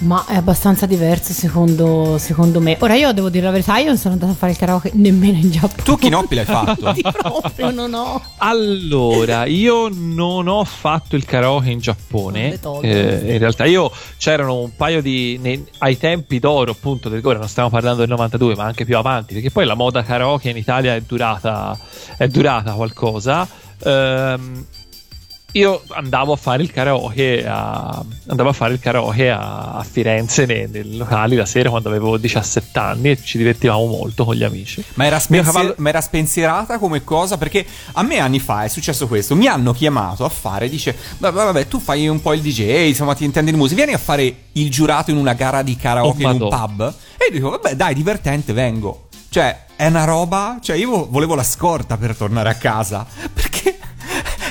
[0.00, 2.76] Ma è abbastanza diverso secondo, secondo me.
[2.80, 5.38] Ora io devo dire la verità, io non sono andata a fare il karaoke nemmeno
[5.38, 5.82] in Giappone.
[5.82, 8.22] tu Kinoppi l'hai fatto Di proprio non ho.
[8.36, 12.58] Allora, io non ho fatto il karaoke in Giappone.
[12.82, 15.36] Eh, in realtà, io c'erano un paio di.
[15.42, 18.96] nei- ai tempi d'oro, appunto, del ora non stiamo parlando del 92, ma anche più
[18.96, 21.76] avanti, perché poi la moda karaoke in Italia è durata,
[22.16, 23.46] è durata qualcosa.
[23.82, 24.64] Ehm,
[25.58, 30.46] io andavo a fare il karaoke a, andavo a, fare il karaoke a, a Firenze
[30.46, 34.44] nei, nei locali la sera quando avevo 17 anni e ci divertivamo molto con gli
[34.44, 34.82] amici.
[34.94, 37.36] Ma era, spensier- cavallo- ma era spensierata come cosa?
[37.36, 39.34] Perché a me anni fa è successo questo.
[39.34, 43.14] Mi hanno chiamato a fare, dice, vabbè, vabbè, tu fai un po' il DJ, insomma
[43.14, 46.30] ti intendi di musica, vieni a fare il giurato in una gara di karaoke Oh,
[46.30, 46.94] in un pub.
[47.16, 49.08] E io dico, vabbè, dai, divertente, vengo.
[49.30, 53.77] Cioè, è una roba, cioè io volevo la scorta per tornare a casa, perché...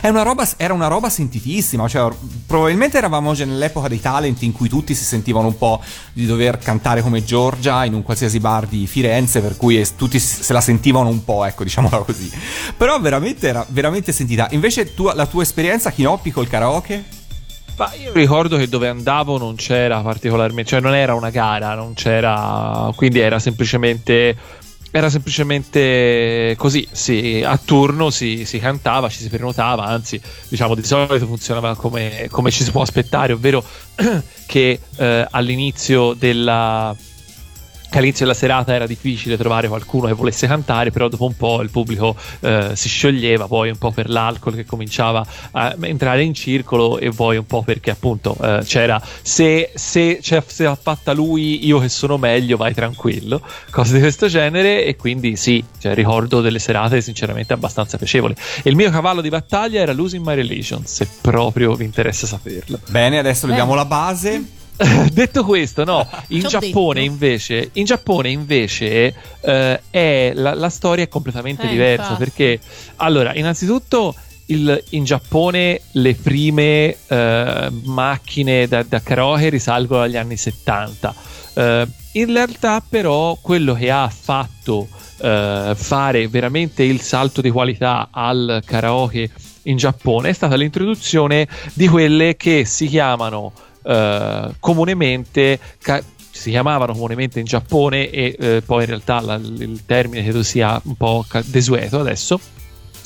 [0.04, 2.12] Una roba, era una roba sentitissima, cioè
[2.46, 5.82] probabilmente eravamo già nell'epoca dei talent in cui tutti si sentivano un po'
[6.14, 10.54] di dover cantare come Giorgia in un qualsiasi bar di Firenze, per cui tutti se
[10.54, 12.32] la sentivano un po', ecco, diciamola così.
[12.76, 14.48] Però veramente era veramente sentita.
[14.52, 17.16] Invece tu, la tua esperienza Chinoppi col karaoke?
[17.78, 21.94] Ma io ricordo che dove andavo non c'era particolarmente, cioè non era una gara, non
[21.94, 24.36] c'era, quindi era semplicemente,
[24.92, 30.84] era semplicemente così, sì, a turno si, si cantava, ci si prenotava, anzi, diciamo di
[30.84, 33.64] solito funzionava come, come ci si può aspettare, ovvero
[34.48, 36.96] che eh, all'inizio della,
[37.90, 41.62] che all'inizio della serata era difficile trovare qualcuno che volesse cantare, però dopo un po'
[41.62, 46.34] il pubblico eh, si scioglieva, poi un po' per l'alcol che cominciava a entrare in
[46.34, 51.14] circolo e poi un po' perché appunto eh, c'era se, se, c'è- se l'ha fatta
[51.14, 55.94] lui io che sono meglio vai tranquillo, cose di questo genere e quindi sì, cioè,
[55.94, 58.36] ricordo delle serate sinceramente abbastanza piacevoli.
[58.64, 62.80] E il mio cavallo di battaglia era Losing My Religion, se proprio vi interessa saperlo.
[62.90, 64.57] Bene, adesso leviamo la base.
[65.12, 71.08] Detto questo, no, in Giappone invece, in Giappone invece eh, è, la, la storia è
[71.08, 72.24] completamente Eh, diversa infatti.
[72.24, 72.60] perché
[72.98, 74.14] allora, innanzitutto
[74.48, 81.16] il- in Giappone le prime eh, macchine da, da karaoke risalgono agli anni 70.
[81.56, 84.88] Eh, in realtà però quello che ha fatto
[85.20, 89.30] eh, fare veramente il salto di qualità al karaoke
[89.64, 93.52] in Giappone è stata l'introduzione di quelle che si chiamano
[93.88, 99.84] eh, comunemente ca- si chiamavano comunemente in Giappone e eh, poi in realtà la- il
[99.86, 102.40] termine credo sia un po' desueto adesso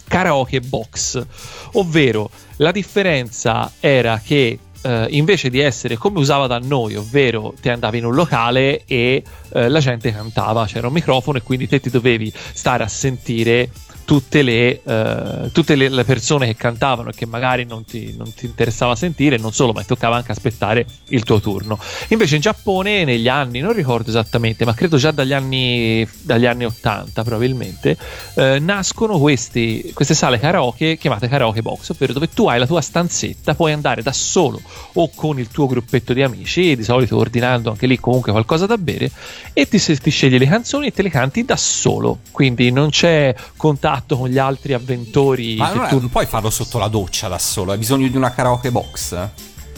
[0.08, 1.26] karaoke box.
[1.74, 7.70] Ovvero la differenza era che eh, invece di essere come usava da noi ovvero ti
[7.70, 9.24] andavi in un locale e
[9.54, 13.70] eh, la gente cantava c'era un microfono e quindi te ti dovevi stare a sentire
[14.12, 18.34] tutte le, eh, tutte le, le persone che cantavano e che magari non ti, non
[18.34, 21.80] ti interessava sentire, non solo, ma toccava anche aspettare il tuo turno.
[22.10, 26.66] Invece in Giappone, negli anni, non ricordo esattamente, ma credo già dagli anni, dagli anni
[26.66, 27.98] 80 probabilmente,
[28.34, 32.82] eh, nascono questi, queste sale karaoke chiamate karaoke box, ovvero dove tu hai la tua
[32.82, 34.60] stanzetta, puoi andare da solo
[34.92, 38.78] o con il tuo gruppetto di amici, di solito ordinando anche lì comunque qualcosa da
[38.78, 39.10] bere,
[39.54, 42.20] e ti, ti scegli le canzoni e te le canti da solo.
[42.30, 45.56] Quindi non c'è contatto con gli altri avventori.
[45.56, 48.32] Ma non, tu- non puoi farlo sotto la doccia da solo, hai bisogno di una
[48.32, 49.30] karaoke box.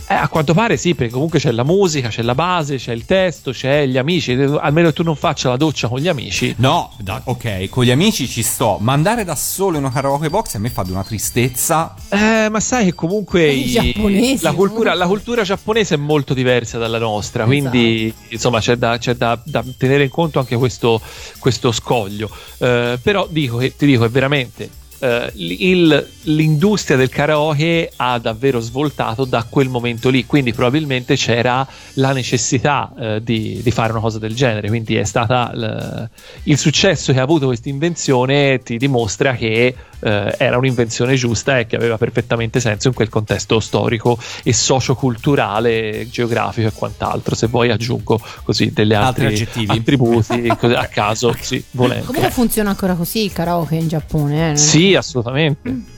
[0.05, 3.05] Eh, a quanto pare sì, perché comunque c'è la musica, c'è la base, c'è il
[3.05, 4.33] testo, c'è gli amici.
[4.33, 6.53] Almeno che tu non faccia la doccia con gli amici.
[6.57, 10.29] No, da- ok, con gli amici ci sto, ma andare da solo in una karaoke
[10.29, 11.95] box a me fa di una tristezza.
[12.09, 16.33] Eh, ma sai che comunque I i- giapponesi, la, cultura, la cultura giapponese è molto
[16.33, 18.25] diversa dalla nostra, quindi Esatto.
[18.33, 20.99] insomma c'è, da, c'è da- da tenere in conto anche questo,
[21.39, 22.29] questo scoglio.
[22.57, 24.69] Eh, però dico che, ti dico, è veramente
[25.03, 31.67] eh, il- l'industria del karaoke ha davvero svoltato da quel momento lì, quindi probabilmente c'era
[31.95, 36.09] la necessità eh, di, di fare una cosa del genere, quindi è stata l-
[36.43, 41.65] il successo che ha avuto questa invenzione ti dimostra che eh, era un'invenzione giusta e
[41.65, 47.35] che aveva perfettamente senso in quel contesto storico e socioculturale, geografico e quant'altro.
[47.35, 49.77] Se vuoi aggiungo così delle Altri altri aggettivi.
[49.77, 52.05] attributi così a caso, sì, volendo.
[52.05, 54.57] Comunque funziona ancora così il karaoke in Giappone, eh?
[54.57, 55.92] Sì, assolutamente.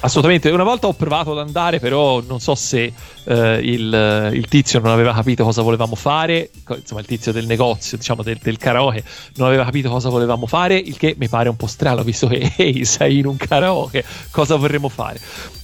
[0.00, 2.92] Assolutamente, una volta ho provato ad andare, però non so se
[3.24, 7.96] eh, il, il tizio non aveva capito cosa volevamo fare, insomma il tizio del negozio,
[7.96, 9.02] diciamo del, del karaoke,
[9.34, 12.52] non aveva capito cosa volevamo fare, il che mi pare un po' strano, visto che
[12.56, 15.18] ehi, sei in un karaoke, cosa vorremmo fare?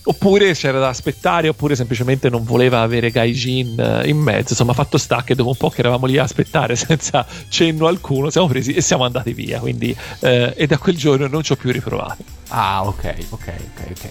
[0.07, 4.99] Oppure c'era da aspettare, oppure semplicemente non voleva avere Gaijin eh, in mezzo, insomma fatto
[4.99, 8.75] sta che dopo un po' che eravamo lì a aspettare senza cenno alcuno, siamo presi
[8.75, 12.23] e siamo andati via, quindi eh, e da quel giorno non ci ho più riprovato.
[12.49, 14.09] Ah, ok, ok, ok, ok.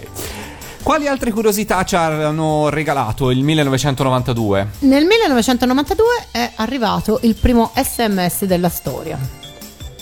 [0.82, 4.68] Quali altre curiosità ci hanno regalato il 1992?
[4.80, 9.43] Nel 1992 è arrivato il primo sms della storia.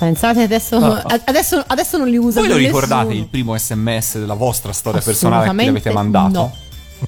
[0.03, 1.21] Pensate adesso, Ah.
[1.27, 3.21] adesso, adesso non li usa Voi lo ricordate nessuno.
[3.23, 6.33] il primo sms della vostra storia personale che avete mandato?
[6.33, 6.57] no.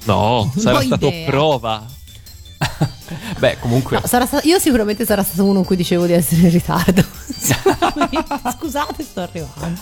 [0.05, 1.27] No, sarà ho stato idea.
[1.29, 1.85] prova.
[3.39, 3.99] Beh, comunque.
[4.01, 7.03] No, sarà sta- io sicuramente sarà stato uno in cui dicevo di essere in ritardo.
[8.57, 9.81] Scusate, sto arrivando.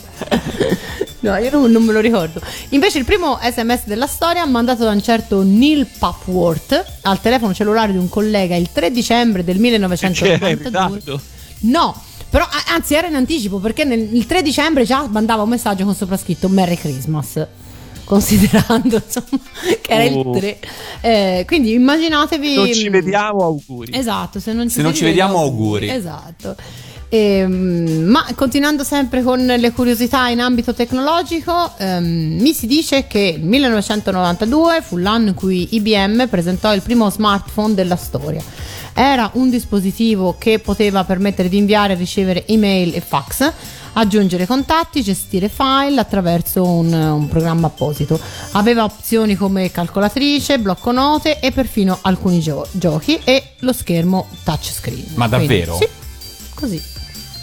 [1.20, 2.40] No, io non, non me lo ricordo.
[2.70, 7.92] Invece il primo sms della storia mandato da un certo Neil Papworth al telefono cellulare
[7.92, 10.54] di un collega il 3 dicembre del Che era in 1992.
[10.64, 11.20] ritardo.
[11.64, 11.94] No,
[12.32, 15.94] però anzi era in anticipo perché nel, il 3 dicembre già mandava un messaggio con
[15.94, 17.46] soprascritto Merry Christmas.
[18.04, 19.42] Considerando insomma
[19.80, 20.32] che era Oh.
[20.34, 20.58] il 3,
[21.02, 22.54] Eh, quindi immaginatevi.
[22.54, 23.92] Non ci vediamo, auguri.
[23.94, 25.88] Esatto, se non ci, Se non ci vediamo, auguri.
[25.90, 26.56] Esatto.
[27.10, 33.36] Ehm, ma continuando sempre con le curiosità in ambito tecnologico, ehm, mi si dice che
[33.38, 38.42] il 1992 fu l'anno in cui IBM presentò il primo smartphone della storia.
[38.94, 43.52] Era un dispositivo che poteva permettere di inviare e ricevere email e fax,
[43.94, 48.18] aggiungere contatti, gestire file attraverso un, un programma apposito.
[48.52, 55.12] Aveva opzioni come calcolatrice, blocco note e perfino alcuni gio- giochi e lo schermo touchscreen.
[55.14, 55.76] Ma Quindi, davvero?
[55.76, 55.88] sì,
[56.54, 56.82] così.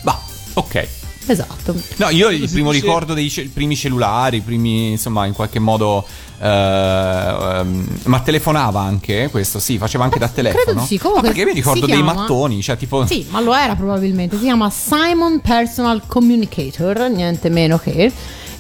[0.04, 0.20] Va,
[0.54, 0.88] ok.
[1.28, 1.76] Esatto.
[1.98, 6.04] No, io il primo ricordo dei ce- primi cellulari, i primi, insomma, in qualche modo
[6.42, 9.60] eh, ehm, ma telefonava anche questo?
[9.60, 10.86] Sì, faceva anche da telefono.
[10.86, 13.76] sì, comunque Ah, perché mi ricordo dei chiama- mattoni, cioè tipo Sì, ma lo era
[13.76, 14.36] probabilmente.
[14.38, 18.12] Si chiama Simon Personal Communicator, niente meno che.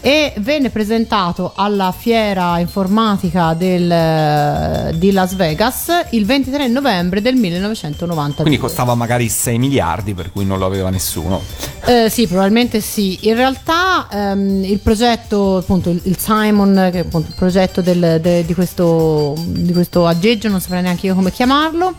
[0.01, 8.43] E venne presentato alla fiera informatica del- di Las Vegas il 23 novembre del 1992.
[8.43, 11.41] quindi costava magari 6 miliardi, per cui non lo aveva nessuno.
[11.85, 13.27] Eh, sì, probabilmente sì.
[13.27, 18.19] In realtà ehm, il progetto, appunto, il, il Simon, che è appunto il progetto del-
[18.21, 21.93] de- di, questo, di questo aggeggio, non saprei neanche io come chiamarlo.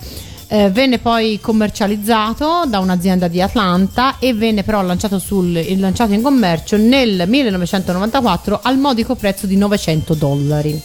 [0.52, 6.22] Eh, venne poi commercializzato da un'azienda di Atlanta e venne però lanciato, sul- lanciato in
[6.22, 10.80] commercio nel 1994 al modico prezzo di 900 dollari.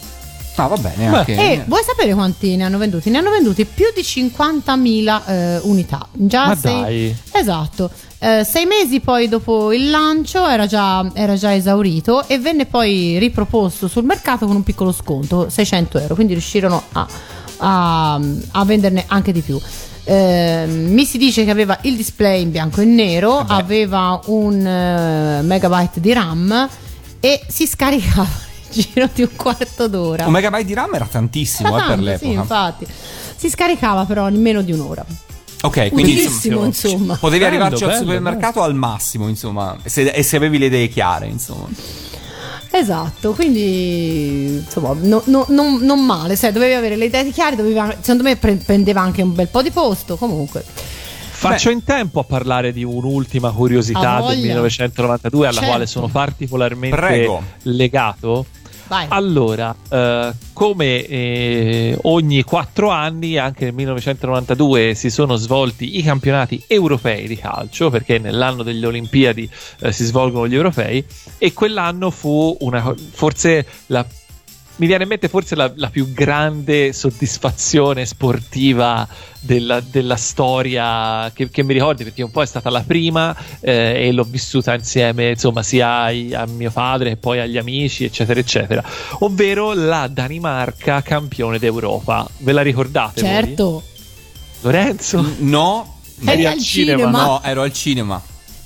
[0.57, 1.33] Ah, va bene, anche.
[1.35, 3.09] E vuoi sapere quanti ne hanno venduti?
[3.09, 6.07] Ne hanno venduti più di 50.000 eh, unità.
[6.13, 7.15] Già Ma sei- dai.
[7.33, 7.89] Esatto.
[8.19, 13.17] Eh, sei mesi poi dopo il lancio era già, era già esaurito e venne poi
[13.19, 17.05] riproposto sul mercato con un piccolo sconto, 600 euro, quindi riuscirono a,
[17.57, 18.15] a-
[18.51, 19.59] a venderne anche di più.
[20.07, 23.53] Eh, mi si dice che aveva il display in bianco e nero, Vabbè.
[23.53, 26.69] aveva un eh, megabyte di RAM
[27.19, 28.27] e si scaricava
[28.75, 30.25] nel giro di un quarto d'ora.
[30.27, 32.25] Un megabyte di RAM era tantissimo Era eh, per tanto, l'epoca.
[32.27, 32.87] Sì, infatti.
[33.37, 35.03] Si scaricava però in meno di un'ora.
[35.63, 37.15] Ok, quindi Utilissimo, insomma.
[37.15, 40.65] potevi Bello, arrivarci al bello, supermercato al massimo, insomma, e se, e se avevi le
[40.67, 41.67] idee chiare, insomma.
[42.77, 47.79] Esatto, quindi insomma, no- no- non, non male, sai, dovevi avere le idee chiare, dovevi,
[48.01, 50.63] secondo me pre- prendeva anche un bel po' di posto, comunque.
[50.65, 55.69] Faccio in tempo a parlare di un'ultima curiosità del 1992 alla Certo.
[55.69, 57.43] quale sono particolarmente Prego.
[57.63, 58.45] legato.
[58.87, 59.07] Vai.
[59.09, 66.63] Allora, eh, come eh, ogni quattro anni, anche nel 1992 si sono svolti i campionati
[66.67, 71.03] europei di calcio, perché nell'anno delle Olimpiadi eh, si svolgono gli europei,
[71.37, 74.05] e quell'anno fu una, forse la
[74.77, 79.07] mi viene in mente forse la, la più grande soddisfazione sportiva
[79.39, 84.07] della, della storia che, che mi ricordi perché un po' è stata la prima eh,
[84.07, 88.39] e l'ho vissuta insieme insomma sia ai- a mio padre che poi agli amici eccetera
[88.39, 88.83] eccetera
[89.19, 93.29] ovvero la Danimarca campione d'Europa ve la ricordate voi?
[93.29, 93.83] Certo.
[94.61, 95.21] Lorenzo?
[95.21, 97.23] N- No, Eri al cinema, cinema.
[97.25, 98.21] no, ero al cinema.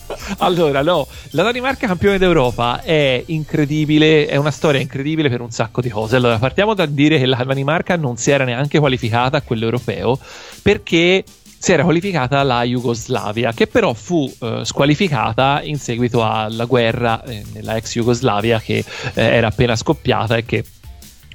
[0.39, 5.81] Allora, no, la Danimarca campione d'Europa è incredibile, è una storia incredibile per un sacco
[5.81, 6.15] di cose.
[6.15, 10.19] Allora, partiamo da dire che la Danimarca non si era neanche qualificata a quello europeo
[10.61, 11.23] perché
[11.61, 17.43] si era qualificata la Jugoslavia, che però fu eh, squalificata in seguito alla guerra eh,
[17.53, 18.77] nella ex Jugoslavia che
[19.13, 20.63] eh, era appena scoppiata e che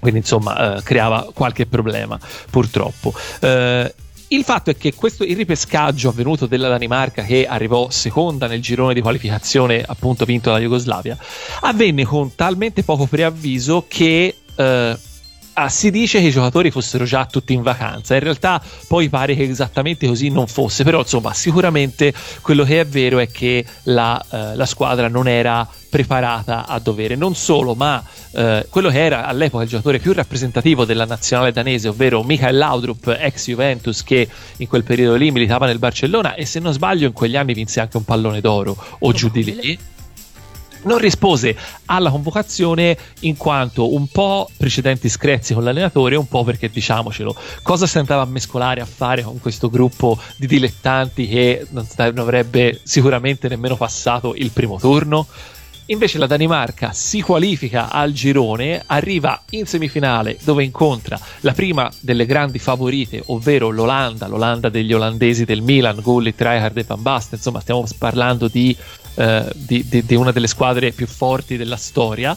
[0.01, 2.19] quindi insomma eh, creava qualche problema
[2.51, 3.13] purtroppo.
[3.41, 3.95] Eh,
[4.29, 8.95] il fatto è che questo, il ripescaggio avvenuto della Danimarca, che arrivò seconda nel girone
[8.95, 11.17] di qualificazione, appunto vinto dalla Jugoslavia,
[11.61, 14.99] avvenne con talmente poco preavviso che eh,
[15.55, 18.15] ah, si dice che i giocatori fossero già tutti in vacanza.
[18.15, 22.87] In realtà poi pare che esattamente così non fosse, però insomma sicuramente quello che è
[22.87, 27.15] vero è che la, eh, la squadra non era preparata a dovere.
[27.15, 28.03] Non solo, ma
[28.33, 33.17] eh, quello che era all'epoca il giocatore più rappresentativo della nazionale danese, ovvero Michael Laudrup,
[33.19, 37.13] ex Juventus, che in quel periodo lì militava nel Barcellona e se non sbaglio in
[37.13, 39.79] quegli anni vinse anche un pallone d'oro o giù di lì.
[40.85, 41.57] Non rispose
[41.87, 47.87] alla convocazione in quanto un po' precedenti screzi con l'allenatore, un po' perché diciamocelo, cosa
[47.87, 52.81] si andava a mescolare a fare con questo gruppo di dilettanti che non, non avrebbe
[52.83, 55.27] sicuramente nemmeno passato il primo turno?
[55.89, 62.25] Invece la Danimarca si qualifica al girone, arriva in semifinale dove incontra la prima delle
[62.25, 67.61] grandi favorite, ovvero l'Olanda, l'Olanda degli olandesi del Milan, Gullit, Rijkaard e Van Basten, insomma
[67.61, 68.75] stiamo parlando di,
[69.15, 72.37] eh, di- di- di una delle squadre più forti della storia.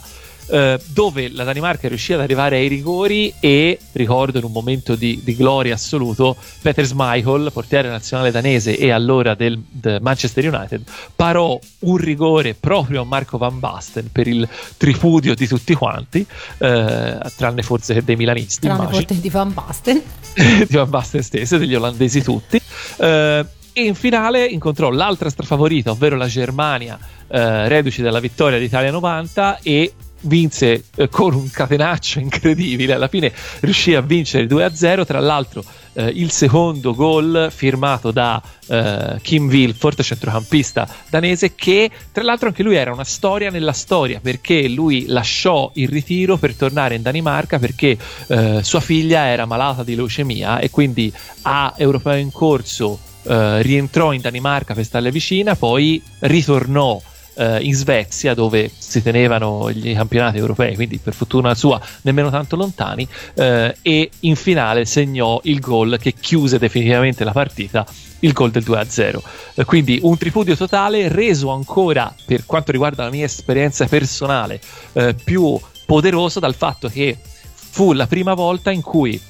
[0.49, 5.19] eh, dove la Danimarca riuscì ad arrivare ai rigori e ricordo in un momento di,
[5.21, 11.59] di gloria assoluto Peter Schmeichel, portiere nazionale danese e allora del, del Manchester United parò
[11.79, 14.47] un rigore proprio a Marco Van Basten per il
[14.77, 16.25] tripudio di tutti quanti
[16.59, 20.01] eh, tranne forse dei milanisti Tranne forte di Van Basten.
[20.65, 22.57] di Van Basten stesso, degli olandesi tutti.
[22.99, 23.45] Eh,
[23.77, 26.97] e in finale incontrò l'altra strafavorita, ovvero la Germania,
[27.27, 32.93] eh, reduce dalla vittoria d'Italia 90 e vinse eh, con un catenaccio incredibile.
[32.93, 35.05] Alla fine riuscì a vincere 2-0.
[35.05, 35.63] Tra l'altro,
[35.93, 42.63] eh, il secondo gol firmato da eh, Kim Wilford, centrocampista danese, che tra l'altro anche
[42.63, 47.59] lui era una storia nella storia perché lui lasciò il ritiro per tornare in Danimarca
[47.59, 51.13] perché eh, sua figlia era malata di leucemia e quindi
[51.43, 57.01] a europeo in corso eh, rientrò in Danimarca per starle vicina, poi ritornò
[57.37, 62.55] eh, in Svezia dove si tenevano gli campionati europei, quindi per fortuna sua nemmeno tanto
[62.55, 67.85] lontani, eh, e in finale segnò il gol che chiuse definitivamente la partita
[68.21, 69.19] il gol del 2-0.
[69.55, 74.59] Eh, quindi un tripudio totale reso ancora, per quanto riguarda la mia esperienza personale,
[74.93, 79.21] eh, più poderoso dal fatto che fu la prima volta in cui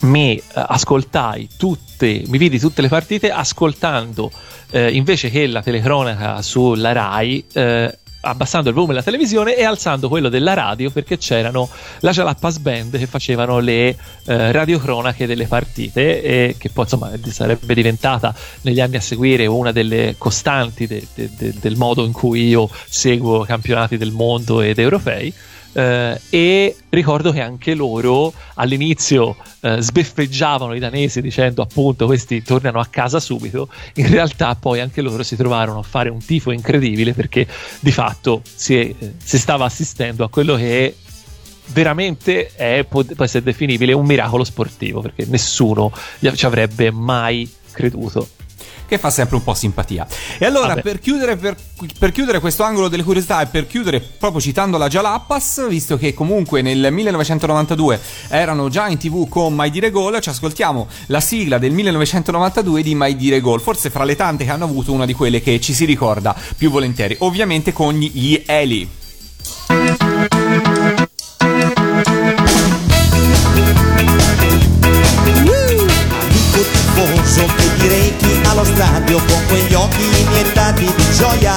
[0.00, 4.30] mi eh, ascoltai tutte, mi vidi tutte le partite ascoltando
[4.70, 7.44] eh, invece che la telecronaca sulla Rai.
[7.52, 11.68] eh, abbassando il volume della televisione e alzando quello della radio perché c'erano
[12.00, 13.96] la Jalappas Band che facevano le
[14.26, 19.72] eh, radiocronache delle partite e che poi insomma sarebbe diventata negli anni a seguire una
[19.72, 24.78] delle costanti de- de- de- del modo in cui io seguo campionati del mondo ed
[24.78, 25.32] europei
[25.72, 32.80] eh, e ricordo che anche loro all'inizio eh, sbeffeggiavano i danesi dicendo appunto questi tornano
[32.80, 37.12] a casa subito, in realtà poi anche loro si trovarono a fare un tifo incredibile
[37.12, 37.46] perché
[37.80, 40.94] di fatto si, è- si stava assistendo a quello che
[41.66, 45.92] veramente è, può, può essere definibile un miracolo sportivo perché nessuno
[46.34, 48.28] ci avrebbe mai creduto.
[48.90, 50.04] Che fa sempre un po' simpatia.
[50.36, 51.54] E allora, per chiudere, per,
[51.96, 56.12] per chiudere questo angolo delle curiosità e per chiudere proprio citando la Jalappas, visto che
[56.12, 61.58] comunque nel 1992 erano già in tv con Mai Dire Gol, ci ascoltiamo la sigla
[61.58, 65.12] del 1992 di Mai Dire Gol, forse fra le tante che hanno avuto una di
[65.12, 68.88] quelle che ci si ricorda più volentieri, ovviamente con gli Eli.
[76.20, 78.16] Amico tifoso che direi
[78.50, 81.54] allo stadio con quegli occhi iniettati di gioia.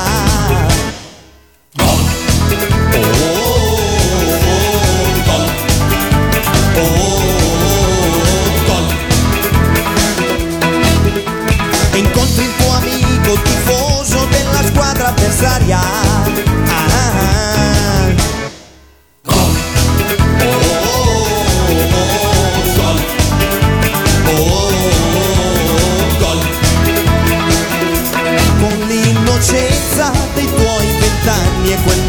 [11.96, 16.53] Incontri il tuo amico tifoso della squadra avversaria.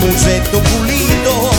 [0.05, 1.51] Quel musetto pulito,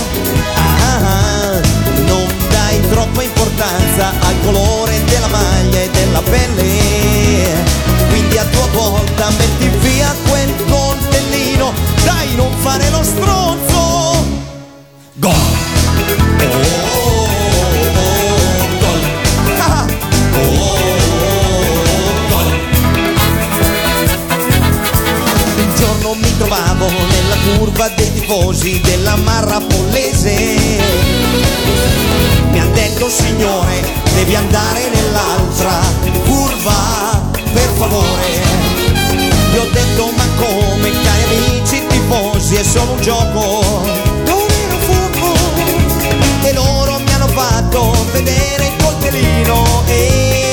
[0.55, 1.59] ah,
[2.05, 7.63] non dai troppa importanza al colore della maglia e della pelle.
[8.07, 11.73] Quindi a tua volta metti via quel coltellino,
[12.03, 14.25] dai non fare lo stronzo.
[15.13, 15.64] Gol!
[27.45, 30.57] Curva dei tifosi della Marra Pollese.
[32.51, 33.83] Mi han detto signore,
[34.15, 35.79] devi andare nell'altra
[36.25, 37.21] curva,
[37.53, 38.43] per favore.
[39.51, 43.63] Gli ho detto ma come cari amici tifosi è solo un gioco,
[44.25, 45.33] non è fuoco.
[46.43, 50.44] E loro mi hanno fatto vedere il coltellino e...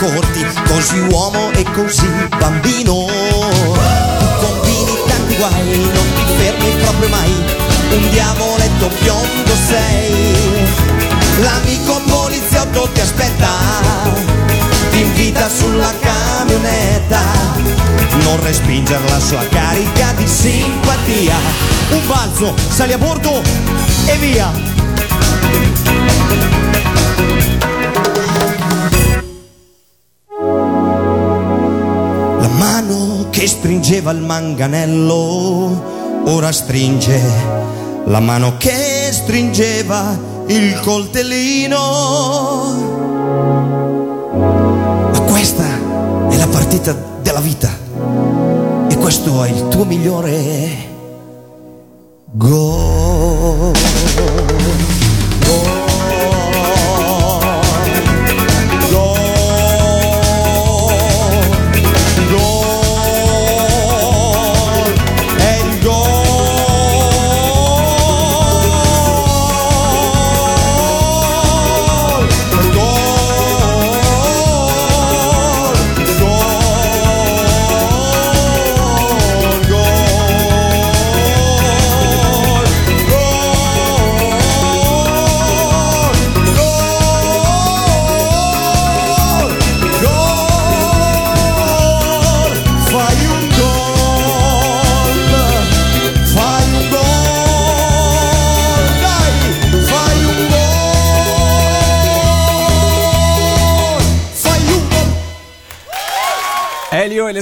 [0.00, 3.06] capelli un po' corti, così uomo e così bambino.
[4.18, 7.34] Tu combini tanti guai, non ti fermi proprio mai,
[7.90, 10.68] un diavoletto biondo sei.
[11.40, 13.48] L'amico poliziotto ti aspetta,
[14.90, 17.20] ti invita sulla camionetta,
[18.22, 21.36] non respingere la sua carica di simpatia.
[21.90, 23.42] Un balzo, sali a bordo
[24.06, 24.79] e via.
[32.60, 37.18] Mano che stringeva il manganello ora stringe
[38.04, 41.78] la mano che stringeva il coltellino.
[45.12, 45.64] Ma questa
[46.28, 47.70] è la partita della vita
[48.88, 50.88] e questo è il tuo migliore
[52.32, 52.79] gol.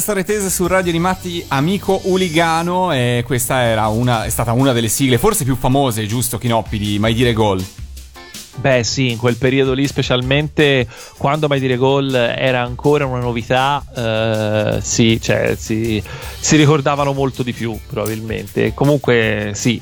[0.08, 4.88] Storie tese su Radio Animati Amico Uligano e questa era una, è stata una delle
[4.88, 7.62] sigle forse più famose, giusto Chinoppi, di Mai Dire Gol.
[8.54, 10.88] Beh, sì, in quel periodo lì, specialmente
[11.18, 16.02] quando Mai Dire Gol era ancora una novità, eh, sì, cioè, si,
[16.40, 18.72] si ricordavano molto di più, probabilmente.
[18.72, 19.78] Comunque, sì,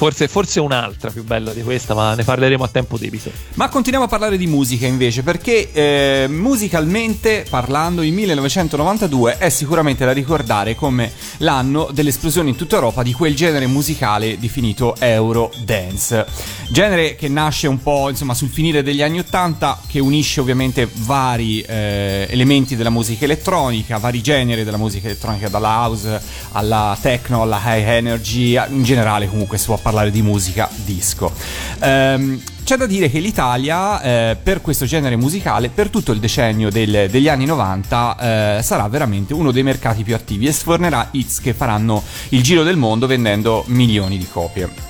[0.00, 3.30] forse, forse un'altra più bella di questa, ma ne parleremo a tempo debito.
[3.56, 10.06] Ma continuiamo a parlare di musica invece, perché eh, musicalmente parlando, il 1992 è sicuramente
[10.06, 16.24] da ricordare come l'anno dell'esplosione in tutta Europa di quel genere musicale definito Eurodance.
[16.70, 21.60] Genere che nasce un po' insomma sul finire degli anni 80, che unisce ovviamente vari
[21.60, 26.22] eh, elementi della musica elettronica, vari generi della musica elettronica, dalla house
[26.52, 31.32] alla techno, alla high energy, in generale comunque si può parlare di musica disco.
[31.80, 36.70] Ehm, c'è da dire che l'Italia, eh, per questo genere musicale, per tutto il decennio
[36.70, 41.40] del- degli anni 90, eh, sarà veramente uno dei mercati più attivi e sfornerà hits
[41.40, 44.89] che faranno il giro del mondo vendendo milioni di copie.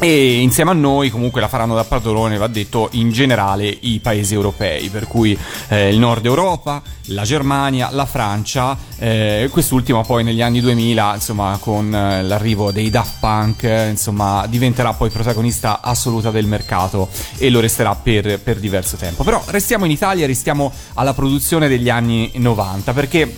[0.00, 4.32] E insieme a noi comunque la faranno da padrone, va detto, in generale i paesi
[4.32, 5.36] europei, per cui
[5.70, 11.58] eh, il nord Europa, la Germania, la Francia, eh, quest'ultima poi negli anni 2000, insomma,
[11.60, 17.50] con eh, l'arrivo dei Daft Punk, eh, insomma, diventerà poi protagonista assoluta del mercato e
[17.50, 19.24] lo resterà per, per diverso tempo.
[19.24, 23.34] Però restiamo in Italia, restiamo alla produzione degli anni 90, perché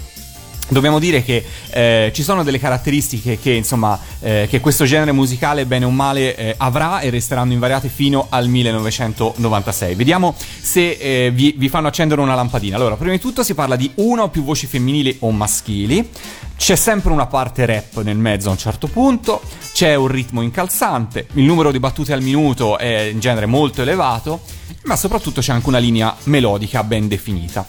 [0.70, 5.66] Dobbiamo dire che eh, ci sono delle caratteristiche che, insomma, eh, che questo genere musicale,
[5.66, 9.96] bene o male, eh, avrà e resteranno invariate fino al 1996.
[9.96, 12.76] Vediamo se eh, vi, vi fanno accendere una lampadina.
[12.76, 16.08] Allora, prima di tutto si parla di una o più voci femminili o maschili.
[16.56, 19.40] C'è sempre una parte rap nel mezzo a un certo punto,
[19.72, 24.42] c'è un ritmo incalzante, il numero di battute al minuto è in genere molto elevato,
[24.84, 27.66] ma soprattutto c'è anche una linea melodica ben definita.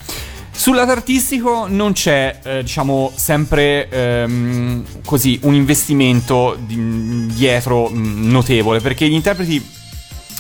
[0.54, 8.30] Sul lato artistico non c'è, eh, diciamo, sempre ehm, così un investimento di- dietro mh,
[8.30, 9.80] notevole, perché gli interpreti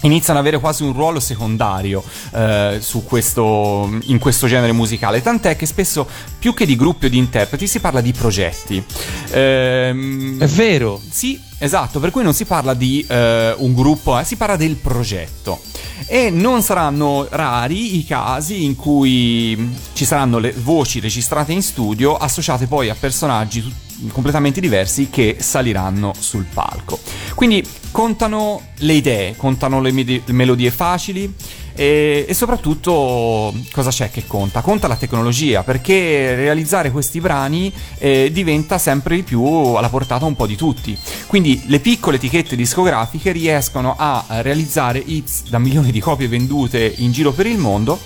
[0.03, 2.03] iniziano ad avere quasi un ruolo secondario
[2.33, 6.07] eh, su questo, in questo genere musicale, tant'è che spesso
[6.39, 8.83] più che di gruppi o di interpreti si parla di progetti.
[9.31, 10.99] Ehm, È vero.
[11.09, 14.75] sì, esatto, per cui non si parla di eh, un gruppo, eh, si parla del
[14.75, 15.61] progetto.
[16.07, 22.17] E non saranno rari i casi in cui ci saranno le voci registrate in studio
[22.17, 26.99] associate poi a personaggi tut- completamente diversi che saliranno sul palco.
[27.35, 31.31] Quindi contano le idee, contano le medi- melodie facili
[31.73, 34.61] e, e soprattutto cosa c'è che conta?
[34.61, 40.35] Conta la tecnologia perché realizzare questi brani eh, diventa sempre di più alla portata un
[40.35, 40.97] po' di tutti.
[41.27, 47.11] Quindi le piccole etichette discografiche riescono a realizzare hits da milioni di copie vendute in
[47.11, 47.99] giro per il mondo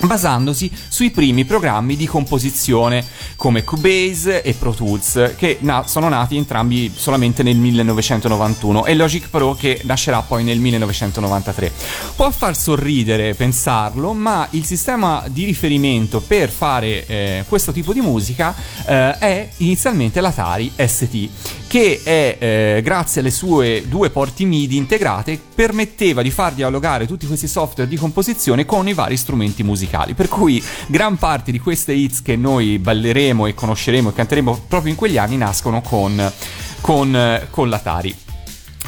[0.00, 3.04] basandosi sui primi programmi di composizione
[3.36, 9.28] come Cubase e Pro Tools che na- sono nati entrambi solamente nel 1991 e Logic
[9.28, 11.72] Pro che nascerà poi nel 1993.
[12.16, 18.00] Può far sorridere pensarlo, ma il sistema di riferimento per fare eh, questo tipo di
[18.00, 18.54] musica
[18.86, 21.28] eh, è inizialmente l'Atari ST
[21.68, 27.26] che è, eh, grazie alle sue due porti MIDI integrate, permetteva di far dialogare tutti
[27.26, 30.14] questi software di composizione con i vari strumenti musicali.
[30.14, 34.90] Per cui gran parte di queste hits che noi balleremo e conosceremo e canteremo proprio
[34.90, 36.32] in quegli anni nascono con,
[36.80, 38.27] con, eh, con l'Atari.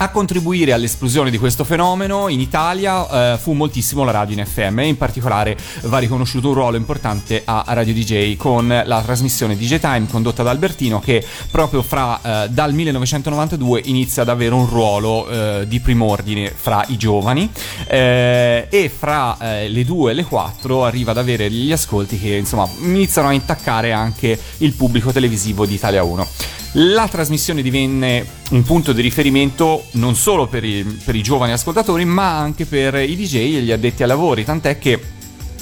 [0.03, 4.79] A contribuire all'esplosione di questo fenomeno in Italia eh, fu moltissimo la radio in FM
[4.79, 9.79] e in particolare va riconosciuto un ruolo importante a Radio DJ con la trasmissione DJ
[9.79, 15.29] Time condotta da Albertino che proprio fra, eh, dal 1992 inizia ad avere un ruolo
[15.29, 17.51] eh, di primordine fra i giovani
[17.87, 22.37] eh, e fra eh, le 2 e le 4 arriva ad avere gli ascolti che
[22.37, 26.60] insomma iniziano a intaccare anche il pubblico televisivo di Italia 1.
[26.75, 32.05] La trasmissione divenne un punto di riferimento non solo per i, per i giovani ascoltatori,
[32.05, 35.01] ma anche per i DJ e gli addetti ai lavori, tant'è che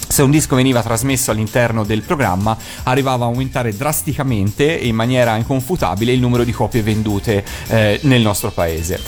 [0.07, 5.37] se un disco veniva trasmesso all'interno del programma arrivava a aumentare drasticamente e in maniera
[5.37, 9.01] inconfutabile il numero di copie vendute eh, nel nostro paese.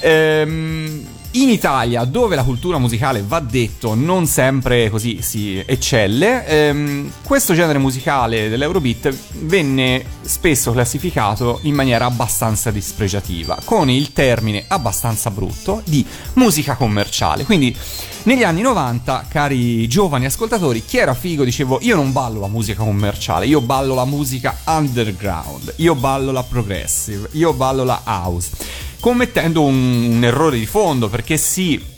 [0.00, 7.10] Ehm, in Italia, dove la cultura musicale va detto non sempre così si eccelle, ehm,
[7.22, 15.30] questo genere musicale dell'Eurobeat venne spesso classificato in maniera abbastanza dispregiativa, con il termine abbastanza
[15.30, 16.04] brutto di
[16.34, 17.44] musica commerciale.
[17.44, 17.76] Quindi
[18.22, 22.82] negli anni 90, cari giovani ascoltatori, chi era figo dicevo io non ballo la musica
[22.82, 29.62] commerciale, io ballo la musica underground, io ballo la progressive, io ballo la house commettendo
[29.62, 31.96] un, un errore di fondo perché sì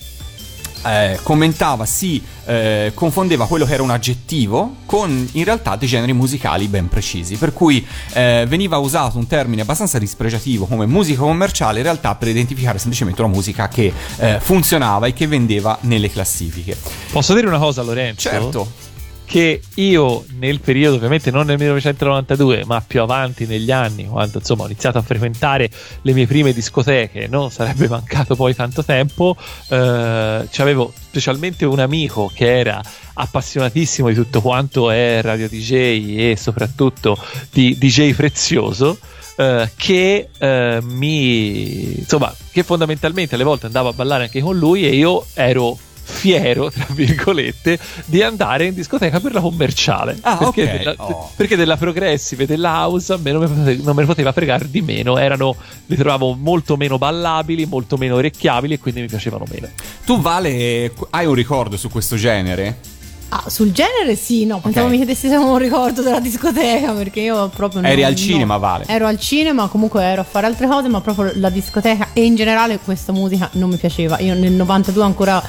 [0.84, 6.12] eh, commentava si eh, confondeva quello che era un aggettivo con in realtà dei generi
[6.12, 11.78] musicali ben precisi, per cui eh, veniva usato un termine abbastanza dispregiativo come musica commerciale
[11.78, 16.76] in realtà per identificare semplicemente una musica che eh, funzionava e che vendeva nelle classifiche.
[17.12, 18.28] Posso dire una cosa, Lorenzo?
[18.28, 18.72] Certo.
[19.30, 24.64] Che io nel periodo, ovviamente non nel 1992, ma più avanti negli anni, quando insomma
[24.64, 25.70] ho iniziato a frequentare
[26.02, 29.36] le mie prime discoteche, non sarebbe mancato poi tanto tempo.
[29.68, 32.82] Eh, avevo specialmente un amico che era
[33.14, 35.72] appassionatissimo di tutto quanto è radio DJ
[36.32, 37.16] e soprattutto
[37.52, 38.98] di DJ prezioso.
[39.36, 44.84] eh, che eh, mi insomma che fondamentalmente alle volte andavo a ballare anche con lui
[44.84, 45.78] e io ero
[46.10, 50.76] fiero tra virgolette di andare in discoteca per la commerciale Ah, perché, ok.
[50.78, 51.30] della, Oh.
[51.36, 54.82] perché della progressive della house a me non poteva, non me ne poteva fregare di
[54.82, 55.54] meno erano
[55.86, 59.68] li trovavo molto meno ballabili molto meno orecchiabili e quindi mi piacevano meno
[60.04, 62.78] Tu Vale hai un ricordo su questo genere?
[63.32, 64.90] Ah, sul genere sì, no, pensavo Ok.
[64.90, 68.56] mi chiedessi se avevo un ricordo della discoteca perché io proprio Eri non- al cinema,
[68.56, 68.86] Vale.
[68.88, 72.34] Ero al cinema, comunque ero a fare altre cose, ma proprio la discoteca e in
[72.34, 74.18] generale questa musica non mi piaceva.
[74.18, 75.40] Io nel 92 ancora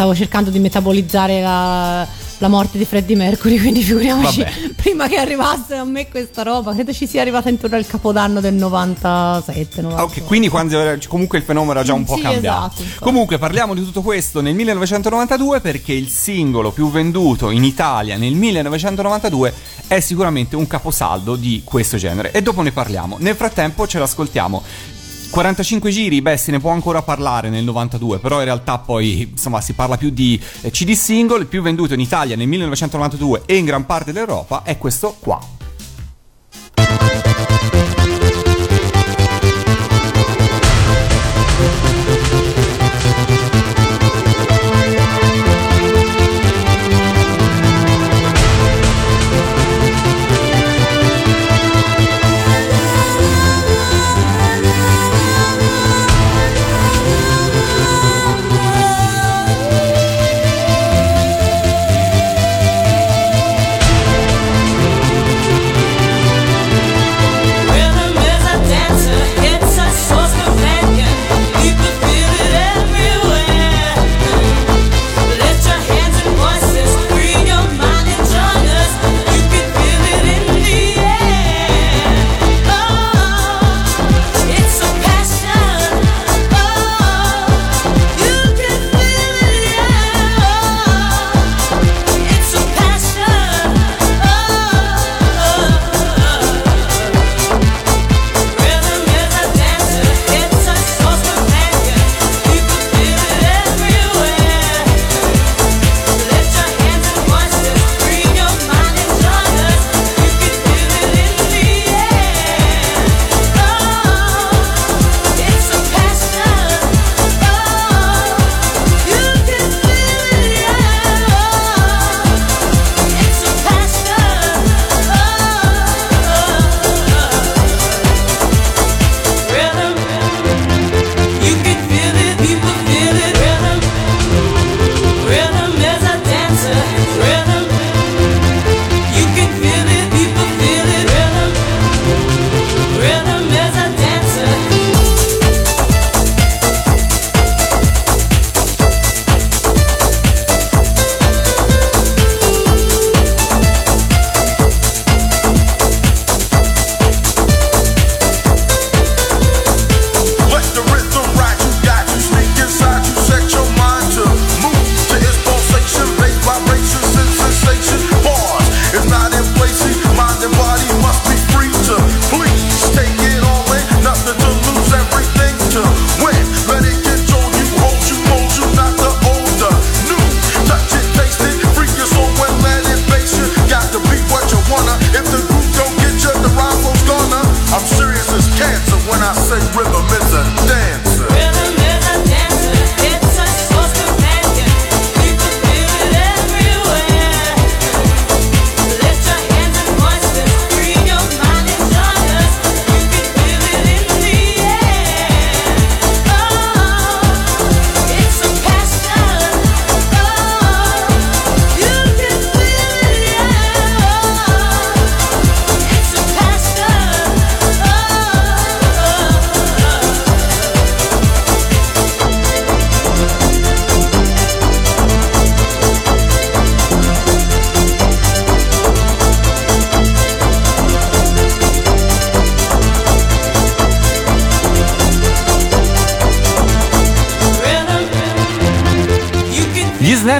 [0.00, 2.06] stavo cercando di metabolizzare la,
[2.38, 4.72] la morte di Freddie Mercury, quindi figuriamoci Vabbè.
[4.74, 8.54] prima che arrivasse a me questa roba, credo ci sia arrivata intorno al capodanno del
[8.54, 10.00] 97, 98.
[10.00, 12.80] Ah, ok, quindi quando comunque il fenomeno era già un po' Sì, cambiato.
[12.80, 18.16] esatto, comunque parliamo di tutto questo nel 1992 perché il singolo più venduto in Italia
[18.16, 19.52] nel 1992
[19.86, 23.16] è sicuramente un caposaldo di questo genere e dopo ne parliamo.
[23.18, 24.62] Nel frattempo ce l'ascoltiamo.
[25.30, 29.60] 45 giri, beh, se ne può ancora parlare nel 92, però in realtà poi insomma
[29.60, 33.56] si parla più di eh, CD single, il più venduto in Italia nel 1992 e
[33.56, 35.59] in gran parte d'Europa è questo qua.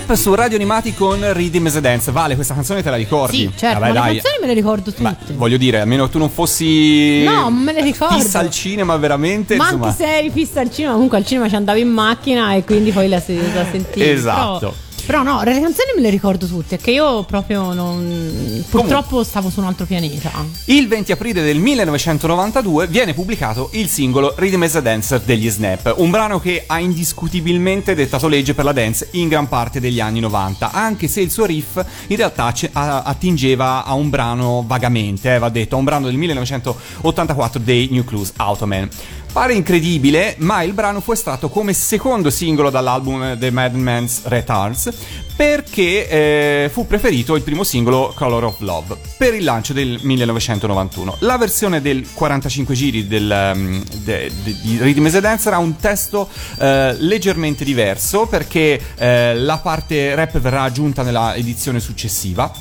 [0.03, 2.11] Snap su Radio Animati con Rhythm as Dance.
[2.11, 3.37] Vale, questa canzone te la ricordi?
[3.37, 4.15] Sì, certo, Vabbè, ma dai.
[4.15, 5.17] le canzoni me le ricordo tutte.
[5.35, 8.15] voglio dire, almeno tu non fossi No, me le ricordo.
[8.19, 9.89] fissa al cinema veramente, Ma insomma.
[9.89, 12.93] anche se eri fissa al cinema, comunque al cinema ci andavi in macchina e quindi
[12.93, 14.09] poi la, se- la sentivi.
[14.09, 14.59] Esatto.
[14.59, 14.75] Però,
[15.11, 18.65] però no, le canzoni me le ricordo tutte, che io proprio non.
[18.71, 20.31] Purtroppo stavo su un altro pianeta.
[20.67, 25.95] Il 20 aprile del 1992 viene pubblicato il singolo Rhythm as a Dancer degli Snap,
[25.97, 30.21] un brano che ha indiscutibilmente dettato legge per la dance in gran parte degli anni
[30.21, 35.49] 90, anche se il suo riff in realtà attingeva a un brano vagamente, eh, va
[35.49, 38.89] detto, a un brano del 1984 dei New Clues Automan.
[39.33, 44.91] Pare incredibile, ma il brano fu estratto come secondo singolo dall'album The Madman's Retards
[45.37, 51.19] perché eh, fu preferito il primo singolo Color of Love per il lancio del 1991.
[51.21, 55.59] La versione del 45 giri del, um, de- de- di Rhythm as a Dancer ha
[55.59, 56.29] un testo
[56.59, 62.53] eh, leggermente diverso perché eh, la parte rap verrà aggiunta nella edizione successiva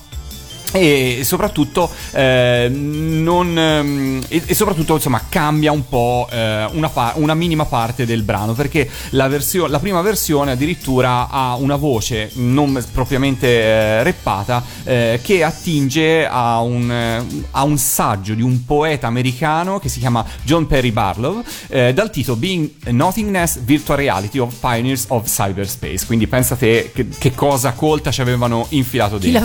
[0.71, 7.13] e soprattutto eh, non ehm, e, e soprattutto insomma cambia un po' eh, una, pa-
[7.15, 12.31] una minima parte del brano perché la, versio- la prima versione addirittura ha una voce
[12.35, 19.07] non propriamente eh, reppata eh, che attinge a un, a un saggio di un poeta
[19.07, 24.53] americano che si chiama John Perry Barlow eh, dal titolo Being Nothingness Virtual Reality of
[24.59, 26.05] Pioneers of Cyberspace.
[26.05, 29.41] Quindi pensate che, che cosa colta ci avevano infilato dentro.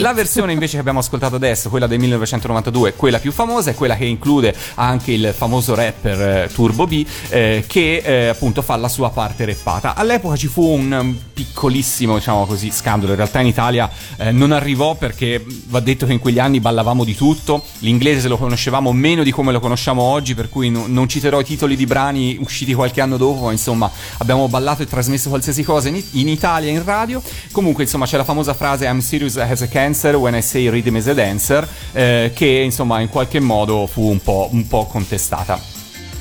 [0.00, 3.96] la versione invece che abbiamo ascoltato adesso, quella del 1992, quella più famosa, è quella
[3.96, 8.88] che include anche il famoso rapper eh, Turbo B, eh, che eh, appunto fa la
[8.88, 9.94] sua parte rappata.
[9.94, 13.12] All'epoca ci fu un um, piccolissimo, diciamo così, scandalo.
[13.12, 17.04] In realtà in Italia eh, non arrivò perché va detto che in quegli anni ballavamo
[17.04, 21.08] di tutto, l'inglese lo conoscevamo meno di come lo conosciamo oggi, per cui no- non
[21.08, 25.28] citerò i titoli di brani usciti qualche anno dopo, ma insomma abbiamo ballato e trasmesso
[25.28, 27.22] qualsiasi cosa in, in Italia in radio.
[27.52, 30.96] Comunque insomma c'è la famosa frase I'm serious as a cancer when I say rhythm
[30.96, 35.77] is a dancer, eh, che insomma in qualche modo fu un po', un po' contestata.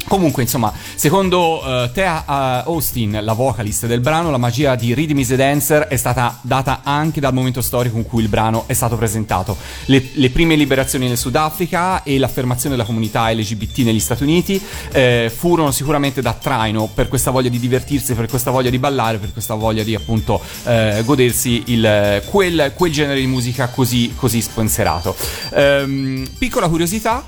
[0.08, 5.20] Comunque, insomma, secondo eh, Thea eh, Austin, la vocalist del brano, la magia di Rhythm
[5.20, 8.74] is a Dancer è stata data anche dal momento storico in cui il brano è
[8.74, 9.58] stato presentato.
[9.86, 14.62] Le, le prime liberazioni nel Sudafrica e l'affermazione della comunità LGBT negli Stati Uniti
[14.94, 19.18] eh, furono sicuramente da traino per questa voglia di divertirsi, per questa voglia di ballare,
[19.18, 24.42] per questa voglia di appunto eh, godersi il- quel, quel genere di musica così, così
[24.42, 25.14] spenserato.
[25.54, 27.26] Ehm, piccola curiosità,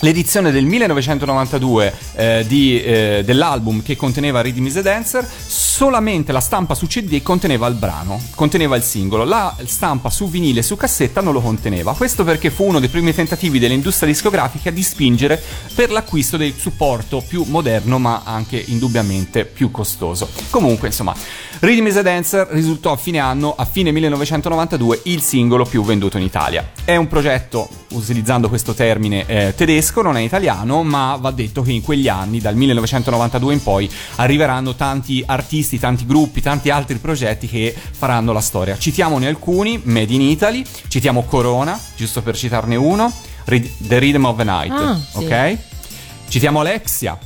[0.00, 5.28] L'edizione del 1992 eh, di, eh, dell'album che conteneva Rhythm is a Dancer,
[5.78, 9.22] solamente la stampa su CD conteneva il brano, conteneva il singolo.
[9.22, 11.94] La stampa su vinile e su cassetta non lo conteneva.
[11.94, 15.40] Questo perché fu uno dei primi tentativi dell'industria discografica di spingere
[15.76, 20.28] per l'acquisto del supporto più moderno, ma anche indubbiamente più costoso.
[20.50, 21.14] Comunque, insomma,
[21.60, 26.16] Rhythm is a Dancer risultò a fine anno, a fine 1992, il singolo più venduto
[26.16, 26.70] in Italia.
[26.84, 31.72] È un progetto, utilizzando questo termine eh, tedesco, non è italiano, ma va detto che
[31.72, 37.48] in quegli anni, dal 1992 in poi, arriveranno tanti artisti, tanti gruppi, tanti altri progetti
[37.48, 38.78] che faranno la storia.
[38.78, 43.12] Citiamone alcuni, Made in Italy, citiamo Corona, giusto per citarne uno,
[43.44, 45.24] The Rhythm of the Night, Ah, sì.
[45.24, 45.56] ok?
[46.28, 47.18] Citiamo Alexia.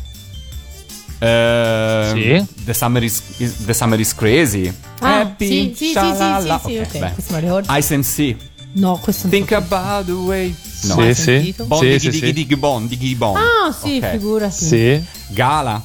[1.18, 2.46] Ehm, Sì.
[2.64, 4.72] The, Summer is, is- The Summer is Crazy.
[5.00, 6.60] Ah, Happy, sì, sì, sì, shalala.
[6.64, 7.12] sì, sì, sì, ok, beh.
[7.12, 7.76] questo me lo ricordo.
[7.78, 8.34] Ice and Sea.
[8.74, 9.56] No, questo non Think so.
[9.56, 10.54] about the way.
[10.84, 11.12] No.
[11.12, 11.54] Sì, sì.
[11.64, 12.32] Bon Sì, diggy sì, diggy sì.
[12.32, 13.36] diggy bon, diggy bon.
[13.36, 14.10] Ah, sì, Ok.
[14.10, 14.64] figurati.
[14.64, 15.04] Sì.
[15.28, 15.82] Gala.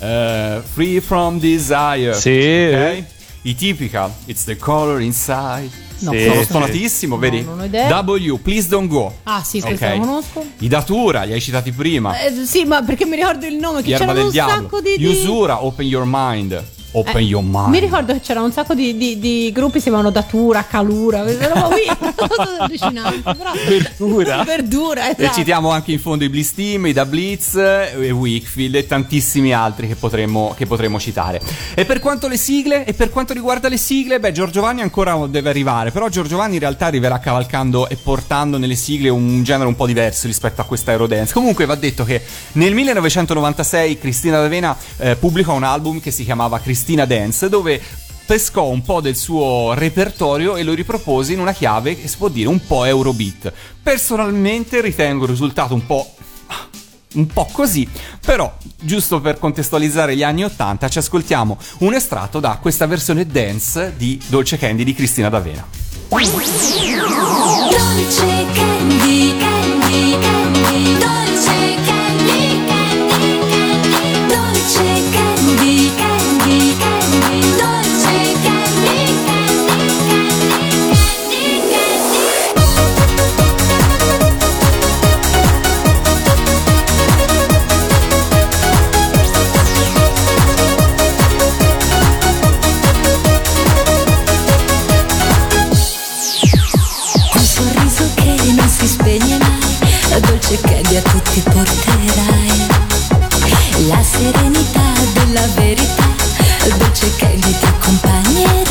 [0.00, 2.14] Eh, free from desire.
[2.14, 2.70] Sì.
[2.72, 3.04] Ok?
[3.42, 4.10] I typical.
[4.26, 5.70] It's the color inside.
[6.00, 6.44] No, Sì, Sono sì.
[6.44, 7.42] stonatissimo, No, vedi?
[7.42, 8.02] non ho idea.
[8.02, 9.14] W, please don't go.
[9.22, 9.94] Ah, sì, questo Ok.
[9.94, 10.44] lo conosco.
[10.58, 12.18] I Datura, li hai citati prima.
[12.20, 13.80] Eh, sì, ma perché mi ricordo il nome?
[13.82, 14.56] Che Erba c'erano un Diavolo.
[14.62, 14.96] sacco di.
[14.98, 16.62] di- Usura, open your mind.
[16.96, 17.68] Open Eh, your mind.
[17.68, 21.48] Mi ricordo che c'era un sacco di, di- di gruppi si chiamavano Datura, Calura, questa
[21.48, 21.82] roba qui,
[22.16, 24.42] cosa allucinante, però Verdura.
[24.44, 25.34] verdura, E esatto.
[25.34, 29.88] citiamo anche in fondo i Bliss Team, i Da Blitz, e Wickfield e tantissimi altri
[29.88, 31.40] che potremmo, che potremmo citare.
[31.74, 35.26] E per quanto le sigle, e per quanto riguarda le sigle, beh, Giorgio Vanni ancora
[35.28, 39.68] deve arrivare, però Giorgio Vanni in realtà arriverà cavalcando e portando nelle sigle un genere
[39.68, 41.34] un po' diverso rispetto a questa Eurodance.
[41.34, 46.58] Comunque va detto che nel 1996 Cristina D'Avena eh, pubblicò un album che si chiamava
[46.58, 47.80] Cristina Dance, dove
[48.26, 52.28] pescò un po' del suo repertorio e lo ripropose in una chiave che si può
[52.28, 53.52] dire un po' Eurobeat.
[53.82, 56.10] Personalmente ritengo il risultato un po'
[57.14, 57.88] un po' così,
[58.24, 63.94] però giusto per contestualizzare gli anni 80 ci ascoltiamo un estratto da questa versione dance
[63.96, 65.66] di Dolce Candy di Cristina D'Avena.
[67.70, 69.55] Dolce candy,
[104.16, 106.14] serenità della verità,
[106.78, 108.65] dolce che ti accompagnerà.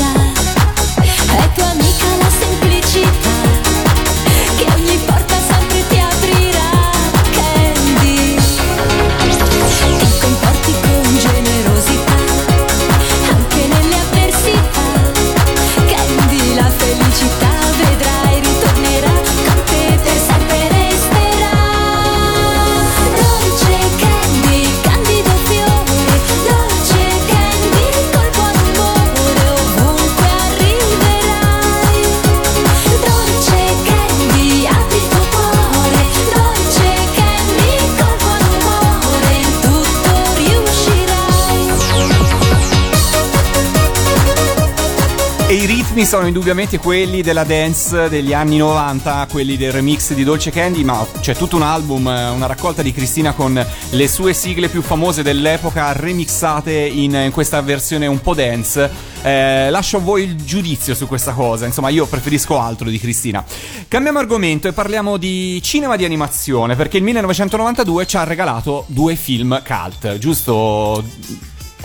[46.15, 51.05] Sono indubbiamente quelli della dance degli anni 90, quelli del remix di Dolce Candy, ma
[51.19, 53.53] c'è tutto un album, eh, una raccolta di Cristina con
[53.89, 58.89] le sue sigle più famose dell'epoca remixate in, in questa versione un po' dance.
[59.23, 63.43] Eh, lascio a voi il giudizio su questa cosa, insomma io preferisco altro di Cristina.
[63.89, 69.17] Cambiamo argomento e parliamo di cinema di animazione, perché il 1992 ci ha regalato due
[69.17, 71.03] film cult, giusto?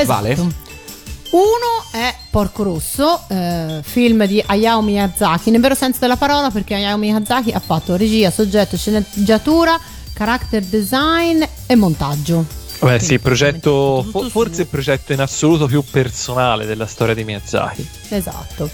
[0.05, 0.70] Vale?
[1.31, 6.75] Uno è Porco Rosso, eh, film di Hayao Miyazaki, nel vero senso della parola perché
[6.75, 9.79] Hayao Miyazaki ha fatto regia, soggetto, sceneggiatura,
[10.13, 12.45] character design e montaggio.
[12.81, 17.87] Beh, sì, il progetto, forse il progetto in assoluto più personale della storia di Miyazaki.
[18.09, 18.69] Esatto.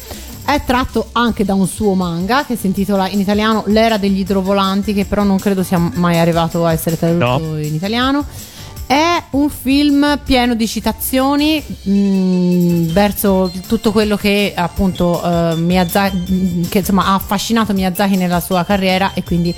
[0.45, 4.95] È tratto anche da un suo manga che si intitola in italiano L'era degli idrovolanti,
[4.95, 7.59] che però non credo sia mai arrivato a essere tradotto No.
[7.59, 8.25] in italiano.
[8.87, 16.69] È un film pieno di citazioni mh, verso tutto quello che appunto eh, Miyazaki, mh,
[16.69, 19.53] che insomma ha affascinato Miyazaki nella sua carriera e quindi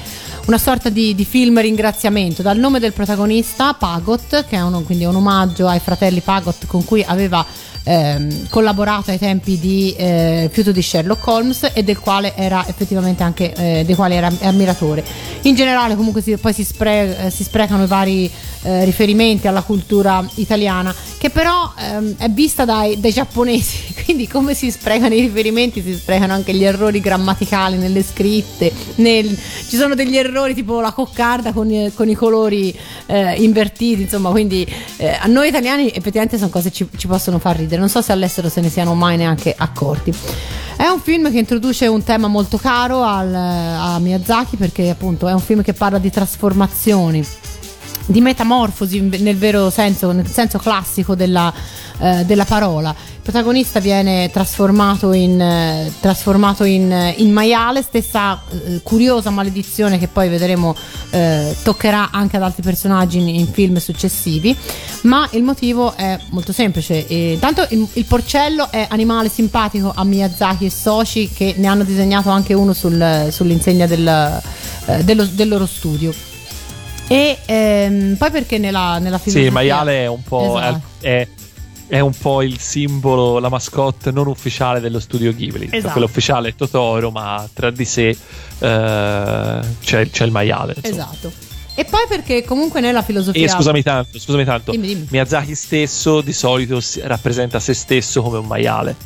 [0.46, 5.04] una sorta di, di film ringraziamento dal nome del protagonista Pagot, che è un, quindi
[5.04, 7.44] un omaggio ai fratelli Pagot con cui aveva
[7.88, 13.22] ehm, collaborato ai tempi di eh, Fiuto di Sherlock Holmes e del quale era effettivamente
[13.22, 15.04] anche eh, dei quali era ammiratore.
[15.42, 18.30] In generale comunque si, poi si, spre- eh, si sprecano i vari
[18.62, 18.84] eh,
[19.18, 24.70] riferimenti alla cultura italiana che però ehm, è vista dai, dai giapponesi, quindi come si
[24.70, 29.36] sprecano i riferimenti si sprecano anche gli errori grammaticali nelle scritte, nel-
[29.68, 32.72] ci sono degli errori tipo la coccarda con, i- con i colori
[33.06, 34.64] eh, invertiti, insomma quindi
[34.98, 38.00] eh, a noi italiani effettivamente sono cose che ci, ci possono far ridere, non so
[38.00, 40.14] se all'estero se ne siano mai neanche accorti.
[40.76, 45.32] È un film che introduce un tema molto caro al- a Miyazaki perché appunto è
[45.32, 47.26] un film che parla di trasformazioni
[48.08, 51.52] di metamorfosi nel vero senso, nel senso classico della,
[51.98, 52.88] eh, della parola.
[52.90, 60.08] Il protagonista viene trasformato in, eh, trasformato in, in maiale, stessa eh, curiosa maledizione che
[60.08, 60.74] poi vedremo
[61.10, 64.56] eh, toccherà anche ad altri personaggi in, in film successivi,
[65.02, 67.04] ma il motivo è molto semplice.
[67.08, 72.30] Intanto il, il porcello è animale simpatico a Miyazaki e soci che ne hanno disegnato
[72.30, 74.40] anche uno sul- sull'insegna del,
[74.86, 76.37] eh, dello- del loro studio.
[77.08, 80.58] E ehm, poi perché nella, nella Sì, filosofia il maiale è un po'.
[80.58, 80.80] Esatto.
[81.00, 81.28] È,
[81.88, 85.68] è un po' il simbolo, la mascotte non ufficiale dello studio Ghibli.
[85.70, 85.92] Esatto.
[85.92, 88.16] Quello ufficiale è Totoro, ma tra di sé eh,
[89.80, 90.74] c'è, c'è il maiale.
[90.76, 91.08] insomma.
[91.10, 91.32] Esatto.
[91.74, 94.72] E poi perché comunque nella filosofia E scusami tanto, scusami tanto.
[94.72, 95.06] Dimmi, dimmi.
[95.10, 98.96] Miyazaki stesso di solito rappresenta se stesso come un maiale.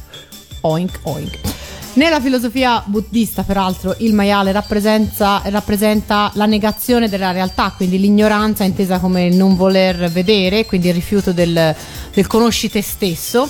[0.63, 1.39] Oink, oink.
[1.95, 5.43] Nella filosofia buddista, peraltro, il maiale rappresenta,
[6.35, 11.33] la negazione della realtà, quindi l'ignoranza intesa come il non voler vedere, quindi il rifiuto
[11.33, 11.77] del,
[12.15, 13.47] del conosci te stesso.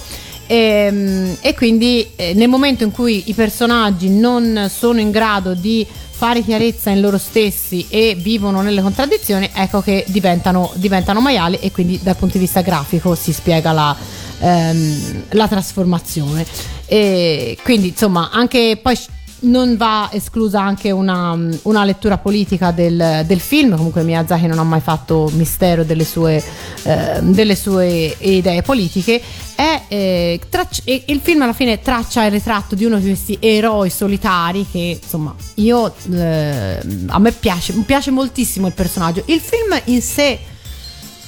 [0.49, 5.87] E, e quindi eh, nel momento in cui i personaggi non sono in grado di
[6.11, 11.71] fare chiarezza in loro stessi e vivono nelle contraddizioni, ecco che diventano, diventano maiali e
[11.71, 13.97] quindi dal punto di vista grafico si spiega la,
[14.43, 16.45] ehm, la trasformazione.
[16.87, 18.99] E quindi insomma anche poi
[19.43, 24.63] non va esclusa anche una, una lettura politica del, del film, comunque Miyazaki non ha
[24.63, 26.43] mai fatto mistero delle sue,
[26.83, 29.21] eh, delle sue idee politiche.
[29.55, 33.39] È, eh, traccia- e il film alla fine traccia il ritratto di uno di questi
[33.41, 39.23] eroi solitari che insomma io eh, a me piace, piace moltissimo il personaggio.
[39.27, 40.39] Il film in sé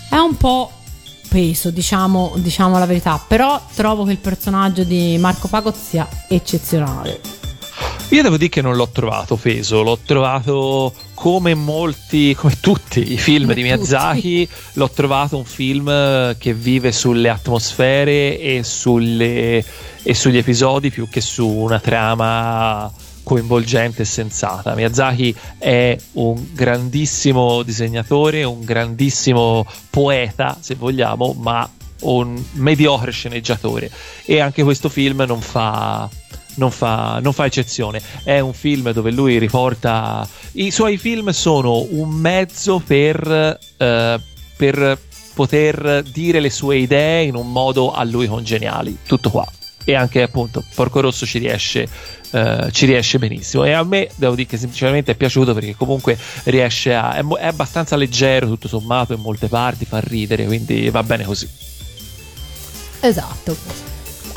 [0.08, 0.70] è un po'
[1.34, 7.20] peso, diciamo, diciamo la verità, però trovo che il personaggio di Marco Pagot sia eccezionale.
[8.10, 13.18] Io devo dire che non l'ho trovato peso, l'ho trovato come molti, come tutti i
[13.18, 19.64] film Come di Miyazaki, l'ho trovato un film che vive sulle atmosfere e, sulle-
[20.04, 22.92] e sugli episodi più che su una trama
[23.24, 24.76] coinvolgente e sensata.
[24.76, 31.68] Miyazaki è un grandissimo disegnatore, un grandissimo poeta, se vogliamo, ma
[32.02, 33.90] un mediocre sceneggiatore
[34.24, 36.08] e anche questo film non fa
[36.56, 38.00] non fa, non fa eccezione.
[38.22, 40.26] È un film dove lui riporta.
[40.52, 44.20] I suoi film sono un mezzo per, eh,
[44.56, 44.98] per
[45.34, 48.98] poter dire le sue idee in un modo a lui congeniali.
[49.04, 49.44] Tutto qua.
[49.84, 51.86] E anche appunto Porco Rosso ci riesce,
[52.30, 53.64] eh, ci riesce benissimo.
[53.64, 57.14] E a me devo dire che semplicemente è piaciuto perché comunque riesce a.
[57.14, 61.48] È, è abbastanza leggero tutto sommato in molte parti, fa ridere, quindi va bene così.
[63.00, 63.56] Esatto.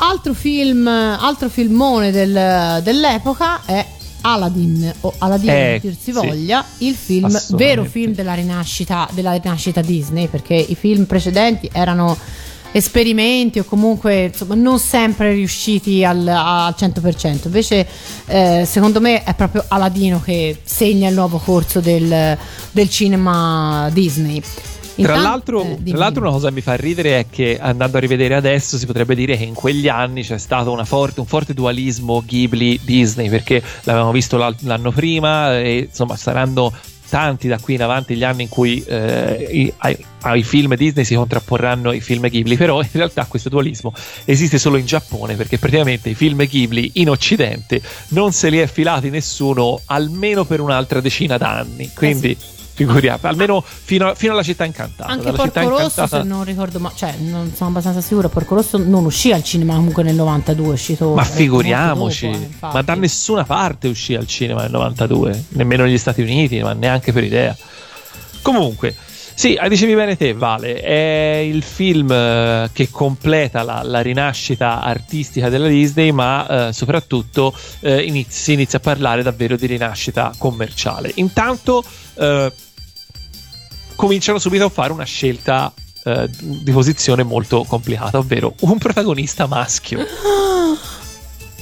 [0.00, 3.84] Altro film, altro filmone del- dell'epoca è
[4.20, 6.12] Aladdin o Aladdin Eh, dir si sì.
[6.12, 12.16] voglia, il film, vero film della rinascita, della rinascita Disney, perché i film precedenti erano
[12.72, 17.40] esperimenti o comunque insomma, non sempre riusciti al, al 100%.
[17.44, 17.86] Invece,
[18.26, 22.36] eh, secondo me, è proprio Aladino che segna il nuovo corso del,
[22.70, 24.42] del cinema Disney.
[25.02, 27.98] Tra Intan- l'altro, eh, tra l'altro una cosa che mi fa ridere è che andando
[27.98, 31.54] a rivedere adesso si potrebbe dire che in quegli anni c'è stato forte- un forte
[31.54, 36.72] dualismo Ghibli-Disney perché l'avevamo visto l'anno prima e insomma saranno
[37.08, 41.04] tanti da qui in avanti gli anni in cui eh, i- ai, ai film Disney
[41.04, 43.92] si contrapporranno i film Ghibli però in realtà questo dualismo
[44.24, 48.66] esiste solo in Giappone perché praticamente i film Ghibli in Occidente non se li è
[48.66, 51.90] filati nessuno almeno per un'altra decina d'anni.
[51.94, 52.36] Quindi
[52.78, 56.92] figuriamo almeno fino, fino alla città incantata Anche Porco Rosso, incantata se non ricordo, ma
[56.94, 58.28] cioè, non sono abbastanza sicura.
[58.28, 61.14] Porco Rosso non uscì al cinema comunque nel 92, è uscito.
[61.14, 65.98] Ma figuriamoci, dopo, eh, ma da nessuna parte uscì al cinema nel 92, nemmeno negli
[65.98, 67.56] Stati Uniti, ma neanche per idea.
[68.42, 68.94] Comunque,
[69.38, 75.48] sì, dicevi bene te, Vale, è il film eh, che completa la, la rinascita artistica
[75.48, 81.12] della Disney, ma eh, soprattutto eh, inizi- si inizia a parlare davvero di rinascita commerciale.
[81.14, 81.84] Intanto
[82.14, 82.52] eh,
[83.98, 85.72] cominciano subito a fare una scelta
[86.04, 90.06] eh, di posizione molto complicata, ovvero un protagonista maschio.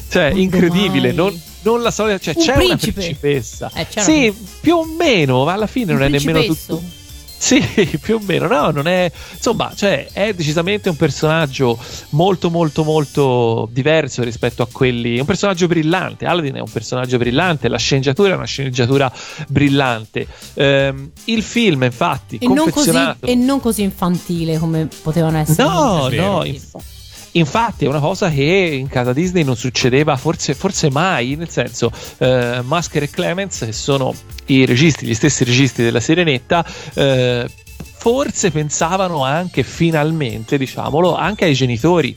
[0.09, 2.85] Cioè, Quando incredibile, non, non la solita, cioè Un c'è principe.
[2.87, 3.71] una principessa.
[3.75, 6.81] Eh, sì, più o meno, ma alla fine Un non è nemmeno tutto.
[7.39, 7.61] Sì,
[8.01, 9.11] più o meno, no, non è.
[9.35, 11.79] Insomma, cioè, è decisamente un personaggio
[12.11, 15.17] molto, molto, molto diverso rispetto a quelli.
[15.17, 16.25] È un personaggio brillante.
[16.27, 17.69] Aladdin è un personaggio brillante.
[17.69, 19.13] La sceneggiatura è una sceneggiatura
[19.49, 20.27] brillante.
[20.55, 23.27] Ehm, il film, infatti, E non, così, confezionato.
[23.27, 25.63] e non così infantile come potevano essere.
[25.63, 26.77] No, no, inf-
[27.39, 31.91] infatti è una cosa che in casa Disney non succedeva forse, forse mai, nel senso
[32.19, 34.15] eh, Masker e Clemens, che sono
[34.47, 36.65] i registi, gli stessi registi della Sirenetta,
[36.95, 37.49] eh,
[37.99, 42.15] forse pensavano anche finalmente, diciamolo, anche ai genitori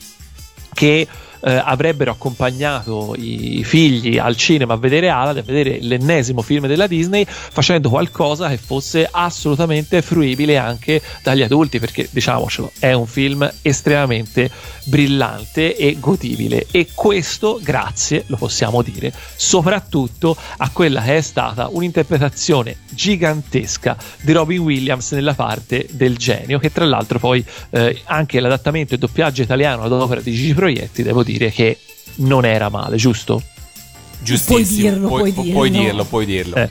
[0.72, 1.06] che
[1.40, 6.86] eh, avrebbero accompagnato i figli al cinema a vedere Aladdin, a vedere l'ennesimo film della
[6.86, 13.50] Disney, facendo qualcosa che fosse assolutamente fruibile anche dagli adulti, perché diciamocelo, è un film
[13.62, 14.50] estremamente
[14.84, 16.66] brillante e godibile.
[16.70, 24.32] E questo grazie, lo possiamo dire, soprattutto a quella che è stata un'interpretazione gigantesca di
[24.32, 29.42] Robin Williams nella parte del genio, che tra l'altro poi eh, anche l'adattamento e doppiaggio
[29.42, 31.78] italiano ad opera di Gigi Proietti, devo dire che
[32.16, 33.42] non era male, giusto?
[34.22, 34.90] Giustissimo.
[34.90, 35.58] dirlo, puoi pu- dirlo.
[35.58, 36.56] puoi dirlo, puoi dirlo.
[36.56, 36.70] Eh.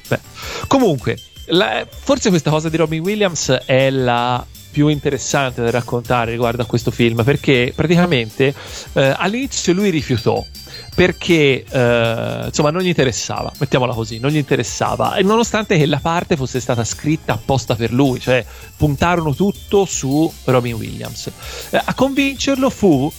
[0.67, 1.17] Comunque,
[1.47, 6.65] la- forse questa cosa di Robin Williams è la più interessante da raccontare riguardo a
[6.65, 8.53] questo film perché praticamente
[8.93, 10.45] eh, all'inizio lui rifiutò
[10.93, 15.99] perché eh, insomma non gli interessava, mettiamola così, non gli interessava e nonostante che la
[15.99, 18.45] parte fosse stata scritta apposta per lui, cioè
[18.75, 21.31] puntarono tutto su Robin Williams.
[21.69, 23.11] Eh, a convincerlo fu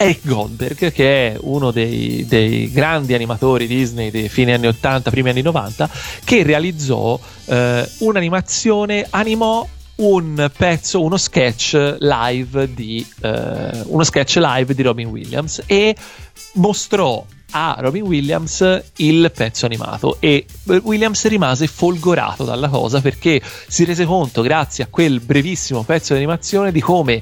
[0.00, 5.30] Eric Goldberg, che è uno dei, dei grandi animatori Disney dei fine anni 80, primi
[5.30, 5.90] anni 90,
[6.24, 9.66] che realizzò eh, un'animazione, animò
[9.96, 15.96] un pezzo, uno sketch live di eh, uno sketch live di Robin Williams e
[16.54, 23.84] mostrò a Robin Williams il pezzo animato e Williams rimase folgorato dalla cosa perché si
[23.84, 27.20] rese conto grazie a quel brevissimo pezzo di animazione di come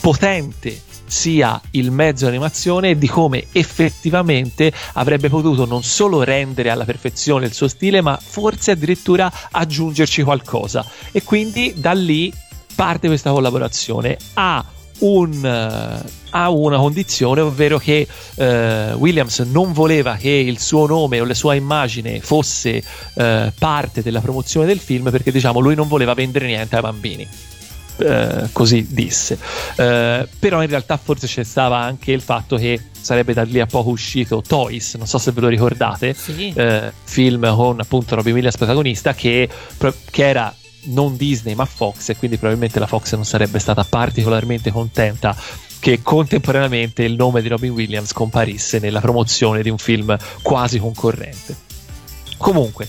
[0.00, 6.84] potente sia il mezzo animazione e di come effettivamente avrebbe potuto non solo rendere alla
[6.84, 10.84] perfezione il suo stile, ma forse addirittura aggiungerci qualcosa.
[11.12, 12.32] E quindi da lì
[12.74, 14.16] parte questa collaborazione.
[14.34, 14.64] Ha
[15.00, 18.06] un, eh, ha una condizione, ovvero che
[18.36, 22.82] eh, Williams non voleva che il suo nome o la sua immagine fosse
[23.14, 27.28] eh, parte della promozione del film perché diciamo lui non voleva vendere niente ai bambini.
[27.96, 29.38] Eh, così disse.
[29.76, 33.66] Eh, però in realtà forse c'è stava anche il fatto che sarebbe da lì a
[33.66, 36.52] poco uscito Toys, non so se ve lo ricordate, Sì.
[36.56, 39.48] eh, film con appunto Robin Williams protagonista che,
[40.10, 40.52] che era
[40.86, 45.36] non Disney ma Fox e quindi probabilmente la Fox non sarebbe stata particolarmente contenta
[45.78, 51.54] che contemporaneamente il nome di Robin Williams comparisse nella promozione di un film quasi concorrente.
[52.38, 52.88] Comunque,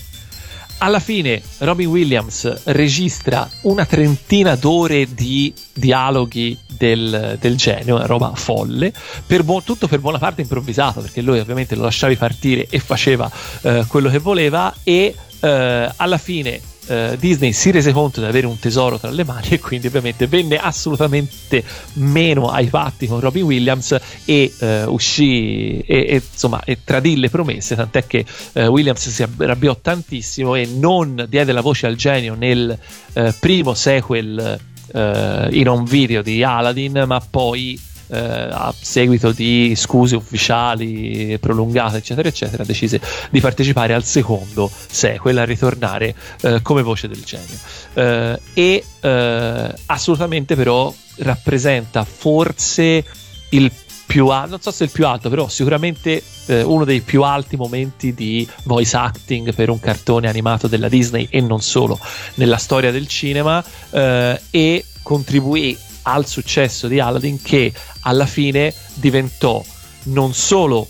[0.78, 8.32] alla fine Robin Williams registra una trentina d'ore di dialoghi del, del genio, una roba
[8.34, 8.92] folle,
[9.26, 13.30] per buon- tutto per buona parte improvvisato, perché lui ovviamente lo lasciavi partire e faceva
[13.62, 18.46] eh, quello che voleva e eh, alla fine eh, Disney si rese conto di avere
[18.46, 21.64] un tesoro tra le mani e quindi ovviamente venne assolutamente
[21.94, 27.30] meno ai patti con Robin Williams e eh, uscì e, e, insomma e tradì le
[27.30, 32.34] promesse tant'è che eh, Williams si arrabbiò tantissimo e non diede la voce al genio
[32.34, 32.76] nel
[33.12, 34.58] eh, primo sequel
[34.92, 37.78] eh, in un video di Aladdin, ma poi
[38.08, 43.00] eh, a seguito di scuse ufficiali prolungate, eccetera, eccetera, decise
[43.30, 47.56] di partecipare al secondo sequel, a ritornare eh, come voce del genio.
[47.94, 53.04] Eh, e eh, assolutamente però rappresenta forse
[53.50, 53.72] il
[54.06, 57.56] più alto, non so se il più alto, però sicuramente eh, uno dei più alti
[57.56, 61.98] momenti di voice acting per un cartone animato della Disney e non solo
[62.34, 65.76] nella storia del cinema eh, e contribuì
[66.08, 69.62] al successo di Aladdin che alla fine diventò
[70.04, 70.88] non solo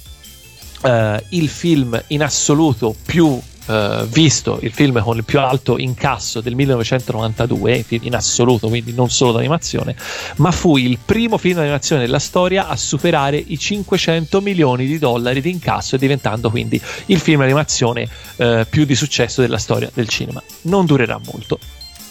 [0.83, 6.41] eh, il film in assoluto più eh, visto, il film con il più alto incasso
[6.41, 9.97] del 1992 in assoluto, quindi non solo d'animazione,
[10.37, 15.41] ma fu il primo film d'animazione della storia a superare i 500 milioni di dollari
[15.41, 20.09] di incasso e diventando quindi il film d'animazione eh, più di successo della storia del
[20.09, 20.43] cinema.
[20.63, 21.59] Non durerà molto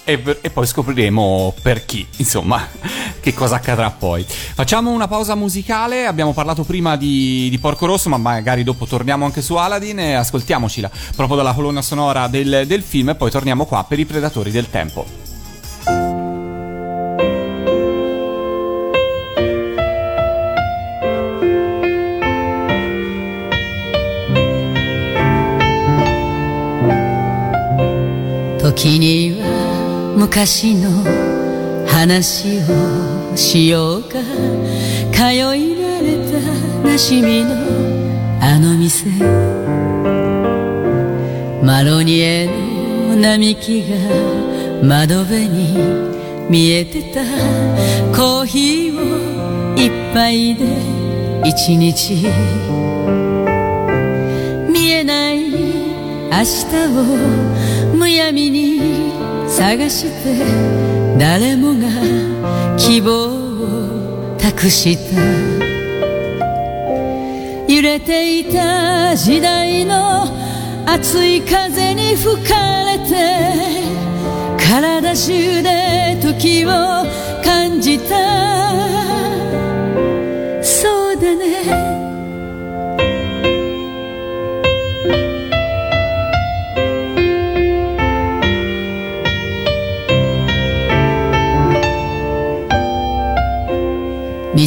[0.04, 2.66] E, e poi scopriremo per chi, insomma,
[3.20, 4.24] che cosa accadrà poi.
[4.24, 6.06] Facciamo una pausa musicale.
[6.06, 10.14] Abbiamo parlato prima di, di Porco Rosso, ma magari dopo torniamo anche su Aladdin e
[10.14, 13.10] ascoltiamocela proprio dalla colonna sonora del, del film.
[13.10, 15.28] E poi torniamo qua per i Predatori del Tempo.
[28.74, 29.63] 時には
[30.15, 31.03] 昔の
[31.85, 34.11] 話をしようか。
[35.11, 37.51] 通い慣れたなしみの
[38.41, 39.09] あの店。
[41.61, 42.47] マロニエ
[43.09, 43.97] の並木が
[44.83, 45.77] 窓辺に
[46.49, 47.21] 見えてた。
[48.15, 50.65] コーヒーを一杯で
[51.43, 52.25] 一日。
[54.71, 59.04] 見えない明日をむやみに
[59.57, 60.45] 探して
[61.17, 61.87] 誰もが
[62.77, 63.09] 希望
[64.33, 65.15] を託した。
[67.73, 70.27] 揺れていた時代の
[70.85, 73.15] 熱い風に吹かれて
[74.57, 76.69] 体中で時を
[77.41, 78.13] 感じた。
[80.61, 81.84] そうだね。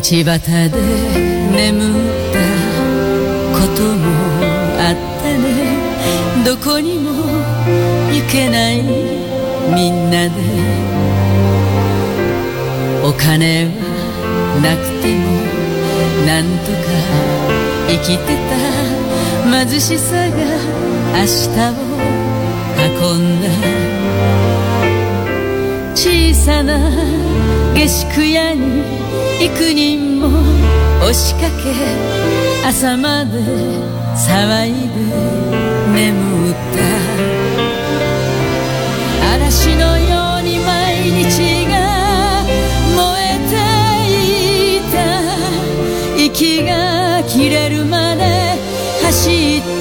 [0.08, 0.72] 道端で
[1.54, 1.92] 眠っ
[2.32, 2.40] た
[3.52, 4.08] ことも
[4.78, 5.44] あったね。
[6.46, 7.10] どこにも
[8.10, 8.80] 行けない
[9.74, 10.30] みんなで。
[13.04, 13.70] お金は
[14.62, 15.20] なくても
[16.26, 16.78] なんとか
[17.88, 18.56] 生きてた。
[19.66, 20.32] 貧しさが
[21.18, 21.76] 明日を
[23.12, 23.44] 運んだ。
[25.94, 26.78] 小さな
[27.74, 28.97] 下宿屋に
[29.40, 30.26] 幾人も
[31.00, 31.72] 押しかけ
[32.66, 33.38] 朝まで
[34.16, 34.98] 騒いで
[35.94, 36.78] 眠った
[39.34, 42.42] 嵐のように毎日が
[42.96, 43.54] 燃えて
[44.78, 44.96] いた
[46.20, 48.24] 息が切れるまで
[49.04, 49.77] 走った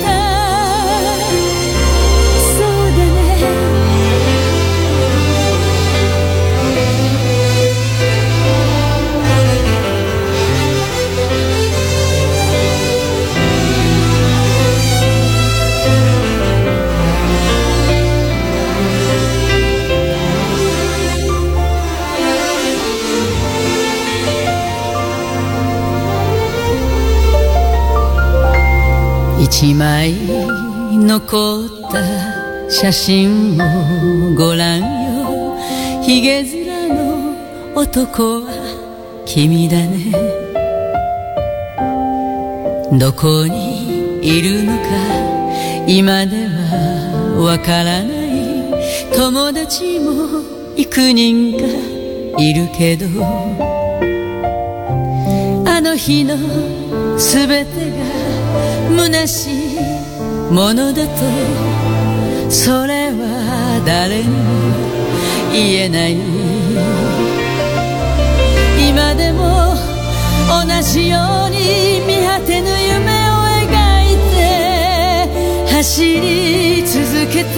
[29.60, 30.14] 一枚
[30.92, 35.58] 残った写真をご覧よ。
[36.04, 38.52] ひげ面の男は
[39.26, 40.12] 君だね。
[43.00, 44.84] どこにいるのか
[45.88, 49.08] 今ではわからない。
[49.12, 50.44] 友達も
[50.78, 51.66] 幾人か
[52.38, 53.08] いるけど
[55.68, 56.38] あの日の
[57.18, 57.97] すべてが
[58.98, 59.80] 虚しい
[60.52, 61.12] ものだと
[62.50, 64.34] それは誰にも
[65.54, 66.18] 言えない。
[68.90, 69.76] 今でも
[70.50, 73.34] 同じように見果てぬ夢を
[73.64, 73.70] 描
[74.06, 74.36] いて
[75.74, 76.98] 走り続
[77.32, 77.50] けて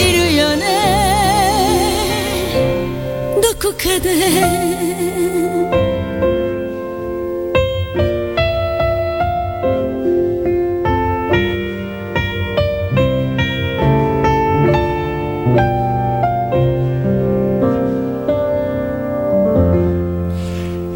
[0.00, 0.62] いるよね。
[3.40, 5.63] どこかで。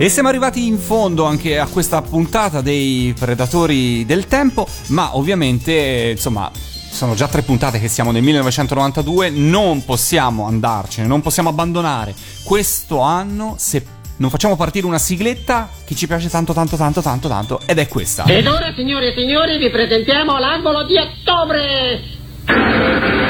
[0.09, 6.12] E siamo arrivati in fondo anche a questa puntata dei Predatori del Tempo, ma ovviamente,
[6.12, 12.14] insomma, sono già tre puntate che siamo nel 1992, non possiamo andarcene, non possiamo abbandonare
[12.43, 13.85] questo anno se
[14.16, 17.86] non facciamo partire una sigletta che ci piace tanto tanto tanto tanto tanto ed è
[17.86, 18.24] questa.
[18.24, 23.27] Ed ora, signore e signori, vi presentiamo l'angolo di ottobre!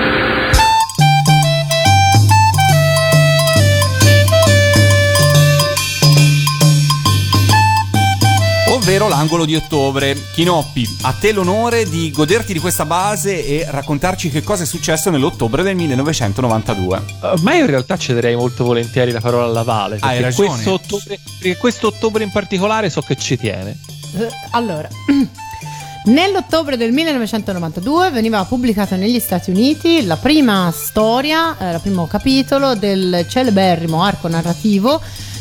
[8.88, 10.16] Ovvero l'angolo di ottobre.
[10.32, 15.10] Chinoppi, a te l'onore di goderti di questa base e raccontarci che cosa è successo
[15.10, 16.96] nell'ottobre del 1992.
[16.96, 19.98] Uh, ma io in realtà cederei molto volentieri la parola alla Vale.
[20.00, 20.48] Hai perché ragione.
[20.48, 23.76] Questo ottobre, perché questo ottobre in particolare so che ci tiene.
[24.16, 24.88] Eh, Allora,
[26.06, 32.74] nell'ottobre del 1992 veniva pubblicata negli Stati Uniti la prima storia, eh, il primo capitolo
[32.74, 34.98] del celeberrimo arco narrativo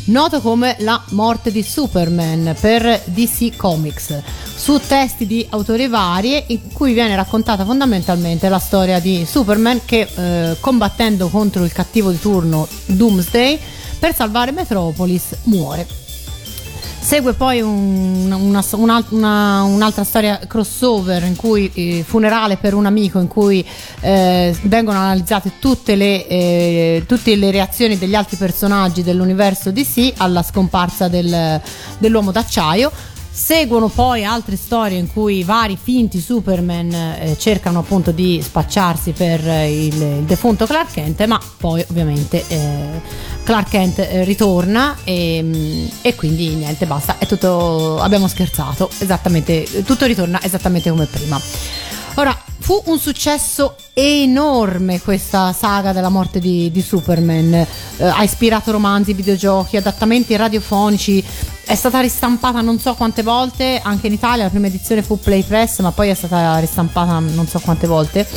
[0.07, 4.21] noto come La morte di Superman per DC Comics,
[4.55, 10.07] su testi di autori vari in cui viene raccontata fondamentalmente la storia di Superman che
[10.13, 13.59] eh, combattendo contro il cattivo di turno Doomsday
[13.99, 16.06] per salvare Metropolis muore.
[17.07, 22.85] Segue poi un- una- una- una- un'altra storia crossover in cui eh, funerale per un
[22.85, 23.65] amico in cui
[24.01, 30.43] eh, vengono analizzate tutte le, eh, tutte le reazioni degli altri personaggi dell'universo DC alla
[30.43, 31.61] scomparsa del-
[31.97, 32.91] dell'uomo d'acciaio.
[33.38, 39.47] Seguono poi altre storie in cui vari finti Superman eh, cercano appunto di spacciarsi per
[39.47, 42.99] eh, il, il defunto Clark Kent, ma poi ovviamente eh,
[43.43, 49.84] Clark Kent eh, ritorna e, mm, e quindi niente, basta, è tutto, abbiamo scherzato, esattamente,
[49.85, 51.39] tutto ritorna esattamente come prima.
[52.19, 57.68] Ora, fu un successo enorme questa saga della morte di, di Superman, Eh,
[57.98, 61.23] ha ispirato romanzi, videogiochi, adattamenti radiofonici,
[61.64, 65.44] è stata ristampata non so quante volte, anche in Italia la prima edizione fu Play
[65.44, 68.27] Press, ma poi è stata ristampata non so quante volte.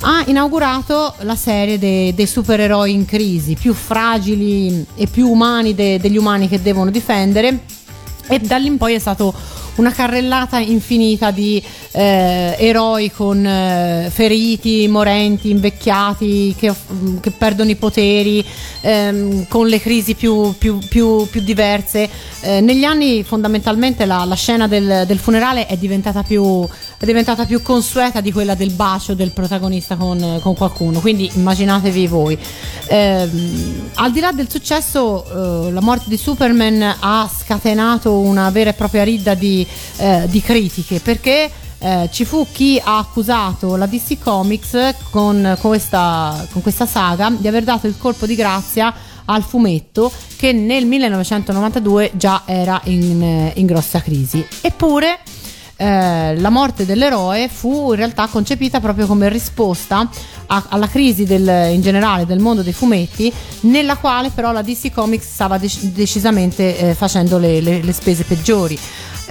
[0.00, 6.00] Ha inaugurato la serie de- dei supereroi in crisi, più fragili e più umani de-
[6.00, 7.64] degli umani che devono difendere.
[8.28, 9.34] E da lì in poi è stato
[9.76, 16.72] una carrellata infinita di eh, eroi con eh, feriti, morenti, invecchiati, che,
[17.20, 18.44] che perdono i poteri,
[18.80, 22.08] ehm, con le crisi più, più- più- più diverse.
[22.40, 26.66] Eh, negli anni fondamentalmente la, la scena del, del funerale è diventata più
[27.00, 32.06] è diventata più consueta di quella del bacio del protagonista con, con qualcuno, quindi immaginatevi
[32.06, 32.38] voi.
[32.88, 38.70] Ehm, al di là del successo, eh, la morte di Superman ha scatenato una vera
[38.70, 39.66] e propria ridda di,
[39.96, 46.46] eh, di critiche perché eh, ci fu chi ha accusato la DC Comics con questa,
[46.52, 48.94] con questa saga di aver dato il colpo di grazia
[49.24, 54.46] al fumetto che nel 1992 già era in, eh, in grossa crisi.
[54.60, 55.18] Eppure
[55.82, 60.06] eh, la morte dell'eroe fu in realtà concepita proprio come risposta
[60.48, 64.92] a- alla crisi del- in generale del mondo dei fumetti, nella quale però la DC
[64.92, 68.78] Comics stava dec- decisamente eh, facendo le, le- le spese peggiori.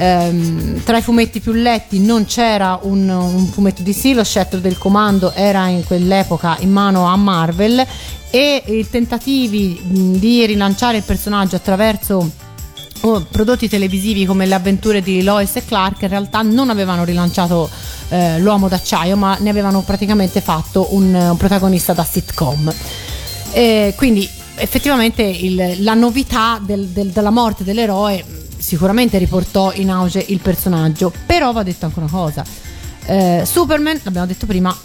[0.02, 4.78] Ehm, tra i fumetti più letti non c'era un, un fumetto DC, lo scettro del
[4.78, 7.86] comando era in quell'epoca in mano a Marvel
[8.32, 12.48] e i tentativi di rilanciare il personaggio attraverso
[13.02, 17.70] o prodotti televisivi come le avventure di Lois e Clark in realtà non avevano rilanciato
[18.10, 22.74] eh, l'uomo d'acciaio ma ne avevano praticamente fatto un, un protagonista da sitcom.
[23.52, 29.90] E quindi effettivamente il- la novità del- del- della morte dell'eroe mh, sicuramente riportò in
[29.90, 31.12] auge il personaggio.
[31.26, 32.44] Però va detto anche una cosa
[33.06, 34.76] Eh, Superman l'abbiamo detto prima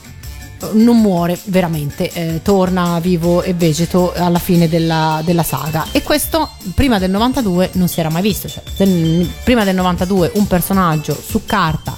[0.73, 5.87] non muore veramente, eh, torna vivo e vegeto alla fine della, della saga.
[5.93, 8.49] E questo prima del 92 non si era mai visto.
[8.49, 8.63] Cioè,
[9.45, 11.97] prima del 92 un personaggio su carta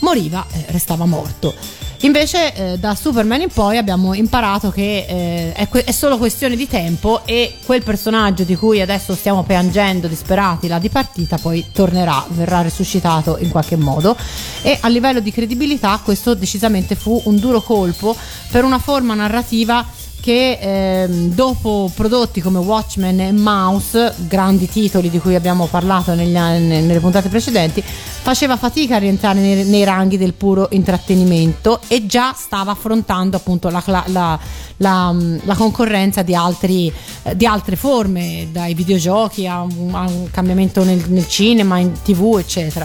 [0.00, 1.54] moriva, eh, restava morto.
[2.00, 6.54] Invece eh, da Superman in poi abbiamo imparato che eh, è, que- è solo questione
[6.54, 12.24] di tempo e quel personaggio di cui adesso stiamo piangendo disperati la dipartita poi tornerà,
[12.28, 14.16] verrà resuscitato in qualche modo.
[14.62, 18.14] E a livello di credibilità questo decisamente fu un duro colpo
[18.50, 19.84] per una forma narrativa
[20.26, 26.32] che ehm, dopo prodotti come Watchmen e Mouse, grandi titoli di cui abbiamo parlato negli
[26.32, 32.32] nelle puntate precedenti, faceva fatica a rientrare nei, nei ranghi del puro intrattenimento e già
[32.36, 34.38] stava affrontando appunto la, la- la-
[34.78, 36.92] la, mm, la concorrenza di, altri,
[37.22, 41.92] eh, di altre forme, dai videogiochi a un, a un cambiamento nel, nel cinema, in
[42.02, 42.84] tv, eccetera.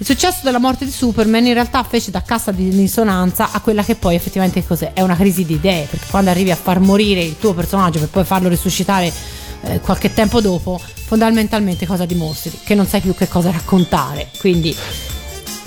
[0.00, 3.82] Il successo della morte di Superman in realtà fece da cassa di dissonanza a quella
[3.82, 4.94] che poi effettivamente cos'è?
[4.94, 8.08] È una crisi di idee, perché quando arrivi a far morire il tuo personaggio per
[8.08, 9.12] poi farlo risuscitare
[9.60, 12.60] eh, qualche tempo dopo, fondamentalmente cosa dimostri?
[12.64, 14.30] Che non sai più che cosa raccontare.
[14.38, 14.74] Quindi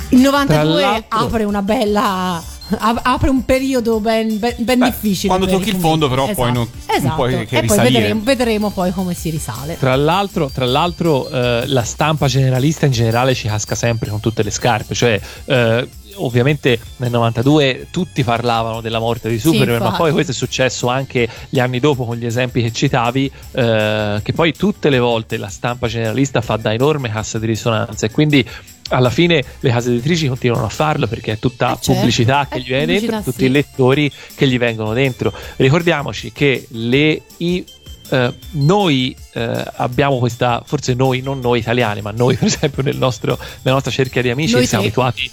[0.10, 2.44] il 92 l'altro- apre una bella.
[2.78, 5.28] Ap- apre un periodo ben, ben- ben Beh, difficile.
[5.36, 7.16] quando tocchi il fondo, però, poi non- non Esatto.
[7.16, 9.78] puoi che e poi vedremo, vedremo poi come si risale.
[9.78, 14.44] Tra l'altro, tra l'altro eh, la stampa generalista in generale ci casca sempre con tutte
[14.44, 19.98] le scarpe, cioè eh, ovviamente nel 92 tutti parlavano della morte di Superman, ma infatti.
[19.98, 24.34] poi questo è successo anche gli anni dopo con gli esempi che citavi, eh, che
[24.34, 28.48] poi tutte le volte la stampa generalista fa da enorme cassa di risonanza e quindi
[28.94, 31.94] alla fine le case editrici continuano a farlo perché è tutta Eh, certo.
[31.94, 33.46] pubblicità che È gli viene dentro, pubblicità, tutti sì.
[33.46, 35.34] i lettori che gli vengono dentro.
[35.58, 37.66] Ricordiamoci che le i
[38.10, 42.98] eh, noi eh, abbiamo questa, forse noi, non noi italiani, ma noi per esempio nel
[42.98, 45.32] nostro, nella nostra cerchia di amici Noi che siamo abituati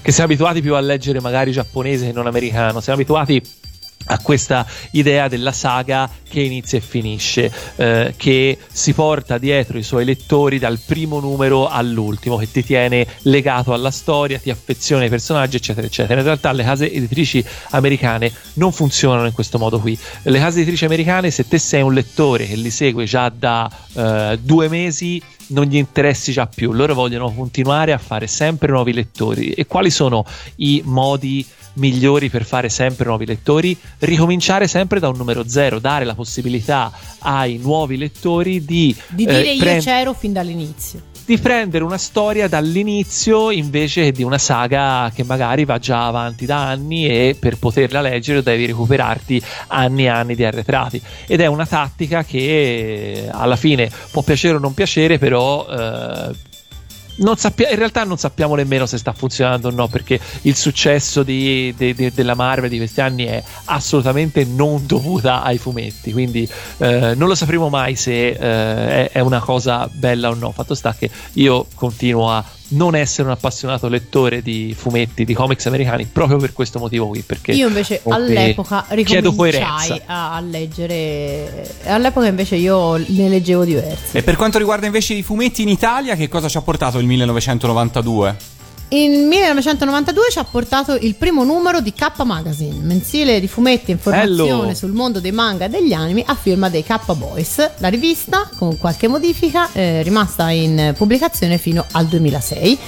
[0.00, 3.42] che siamo abituati più a leggere magari giapponese che non americano, siamo abituati
[4.08, 9.82] a questa idea della saga che inizia e finisce, eh, che si porta dietro i
[9.82, 15.08] suoi lettori dal primo numero all'ultimo, che ti tiene legato alla storia, ti affeziona ai
[15.08, 16.18] personaggi, eccetera, eccetera.
[16.18, 19.98] In realtà le case editrici americane non funzionano in questo modo qui.
[20.22, 24.38] Le case editrici americane, se te sei un lettore che li segue già da eh,
[24.42, 29.50] due mesi, non gli interessi già più, loro vogliono continuare a fare sempre nuovi lettori.
[29.50, 30.24] E quali sono
[30.56, 33.76] i modi migliori per fare sempre nuovi lettori?
[33.98, 39.26] Ricominciare sempre da un numero zero, dare la possibilità ai nuovi lettori di, Di eh,
[39.26, 41.17] dire io prend- c'ero fin dall'inizio.
[41.28, 46.46] Di prendere una storia dall'inizio invece che di una saga che magari va già avanti
[46.46, 50.98] da anni e per poterla leggere devi recuperarti anni e anni di arretrati.
[51.26, 56.34] Ed è una tattica che eh, alla fine può piacere o non piacere però eh,
[57.36, 61.74] sappia- in realtà non sappiamo nemmeno se sta funzionando o no perché il successo di-
[61.76, 67.14] di- di- della Marvel di questi anni è assolutamente non dovuta ai fumetti quindi eh,
[67.14, 70.52] non lo sapremo mai se eh, è, è una cosa bella o no.
[70.52, 75.66] Fatto sta che io continuo a non essere un appassionato lettore di fumetti di comics
[75.66, 81.76] americani proprio per questo motivo qui perché Io invece all'epoca ricominciai a, a leggere.
[81.84, 84.16] All'epoca invece io ne leggevo diversi.
[84.16, 87.06] E per quanto riguarda invece i fumetti in Italia, che cosa ci ha portato il
[87.06, 88.57] 1992?
[88.90, 93.94] In 1992 ci ha portato il primo numero di K Magazine, mensile di fumetti e
[93.94, 94.74] informazione Bello.
[94.74, 97.72] sul mondo dei manga e degli anime a firma dei K Boys.
[97.78, 102.78] La rivista, con qualche modifica, è rimasta in pubblicazione fino al 2006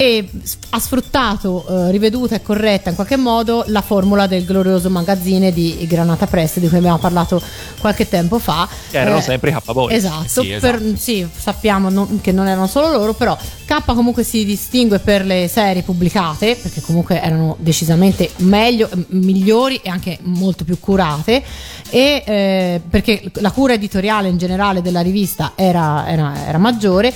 [0.00, 0.30] e
[0.70, 5.76] ha sfruttato, eh, riveduta e corretta in qualche modo, la formula del glorioso magazzine di
[5.88, 7.42] Granata Press di cui abbiamo parlato
[7.80, 8.68] qualche tempo fa.
[8.90, 10.78] che erano Eh, sempre i K-Boys Esatto, Sì, esatto.
[10.78, 15.24] per- sì, sappiamo non- che non erano solo loro, però K comunque si distingue per
[15.26, 21.42] le serie pubblicate, perché comunque erano decisamente meglio, migliori e anche molto più curate,
[21.90, 27.12] e eh, perché la cura editoriale in generale della rivista era, era- era maggiore.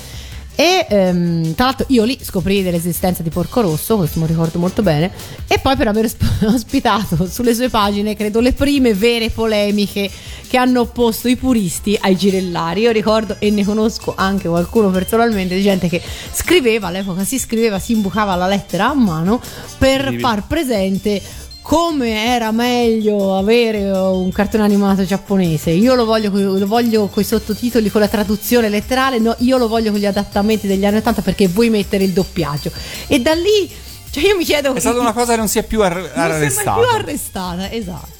[0.54, 4.82] E ehm, tra l'altro io lì scoprì dell'esistenza di Porco Rosso, questo mi ricordo molto
[4.82, 5.10] bene,
[5.46, 10.10] e poi per aver sp- ospitato sulle sue pagine, credo, le prime vere polemiche
[10.46, 12.82] che hanno opposto i puristi ai girellari.
[12.82, 16.02] Io ricordo e ne conosco anche qualcuno personalmente di gente che
[16.32, 19.40] scriveva, all'epoca si scriveva, si imbucava la lettera a mano
[19.78, 21.22] per far presente
[21.62, 25.70] come era meglio avere uh, un cartone animato giapponese.
[25.70, 29.68] Io lo voglio, lo voglio con i sottotitoli, con la traduzione letterale, no, io lo
[29.68, 32.70] voglio con gli adattamenti degli anni 80 perché vuoi mettere il doppiaggio.
[33.06, 33.70] E da lì,
[34.10, 34.74] cioè io mi chiedo...
[34.74, 36.80] È stata una cosa che non si è più ar- non sembra arrestata.
[36.80, 38.10] più arrestata, esatto.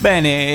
[0.00, 0.46] Bene,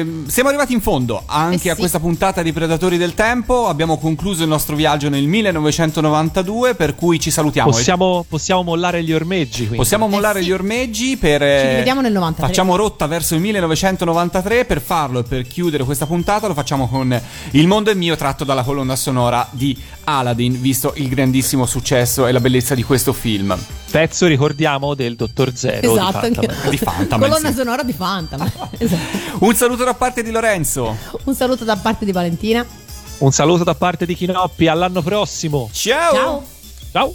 [0.00, 1.78] ehm, siamo arrivati in fondo anche Eh a sì.
[1.80, 3.68] questa puntata di Predatori del Tempo.
[3.68, 7.70] Abbiamo concluso il nostro viaggio nel 1992, per cui ci salutiamo.
[7.70, 9.76] possiamo, possiamo mollare gli ormeggi quindi.
[9.78, 10.48] Possiamo mollare Eh sì.
[10.48, 11.42] gli ormeggi per.
[11.42, 12.46] eh, rivediamo nel 93.
[12.48, 14.66] Facciamo rotta verso il 1993.
[14.66, 17.18] Per farlo e per chiudere questa puntata lo facciamo con
[17.52, 19.74] Il mondo è mio, tratto dalla colonna sonora di
[20.04, 23.56] Aladdin, visto il grandissimo successo e la bellezza di questo film.
[23.90, 26.28] Pezzo ricordiamo del Dottor Zero Esatto,
[26.68, 27.28] di Fantaman.
[27.28, 27.54] Di Colonna sì.
[27.54, 28.52] sonora di Fantaman.
[28.78, 29.44] esatto.
[29.44, 30.96] Un saluto da parte di Lorenzo.
[31.24, 32.64] Un saluto da parte di Valentina.
[33.18, 36.12] un saluto da parte di Chinoppi all'anno prossimo Ciao.
[36.12, 36.44] Ciao.
[36.92, 37.14] ciao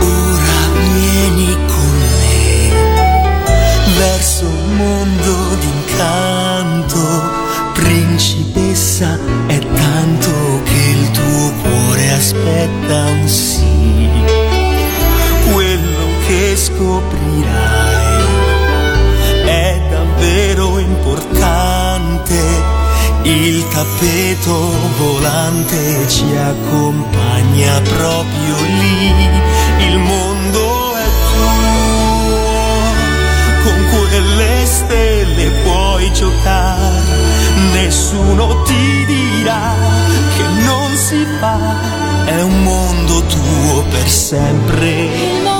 [0.00, 0.60] Ora
[0.94, 2.70] vieni con me
[3.96, 6.47] verso un mondo d'incanto,
[12.28, 14.06] aspetta un sì,
[15.50, 18.24] quello che scoprirai
[19.46, 22.36] è davvero importante.
[23.22, 31.62] Il tappeto volante ci accompagna proprio lì, il mondo è tuo,
[33.64, 37.16] con quelle stelle puoi giocare,
[37.72, 39.74] nessuno ti dirà
[40.36, 45.57] che non si fa è un mondo tuo per sempre.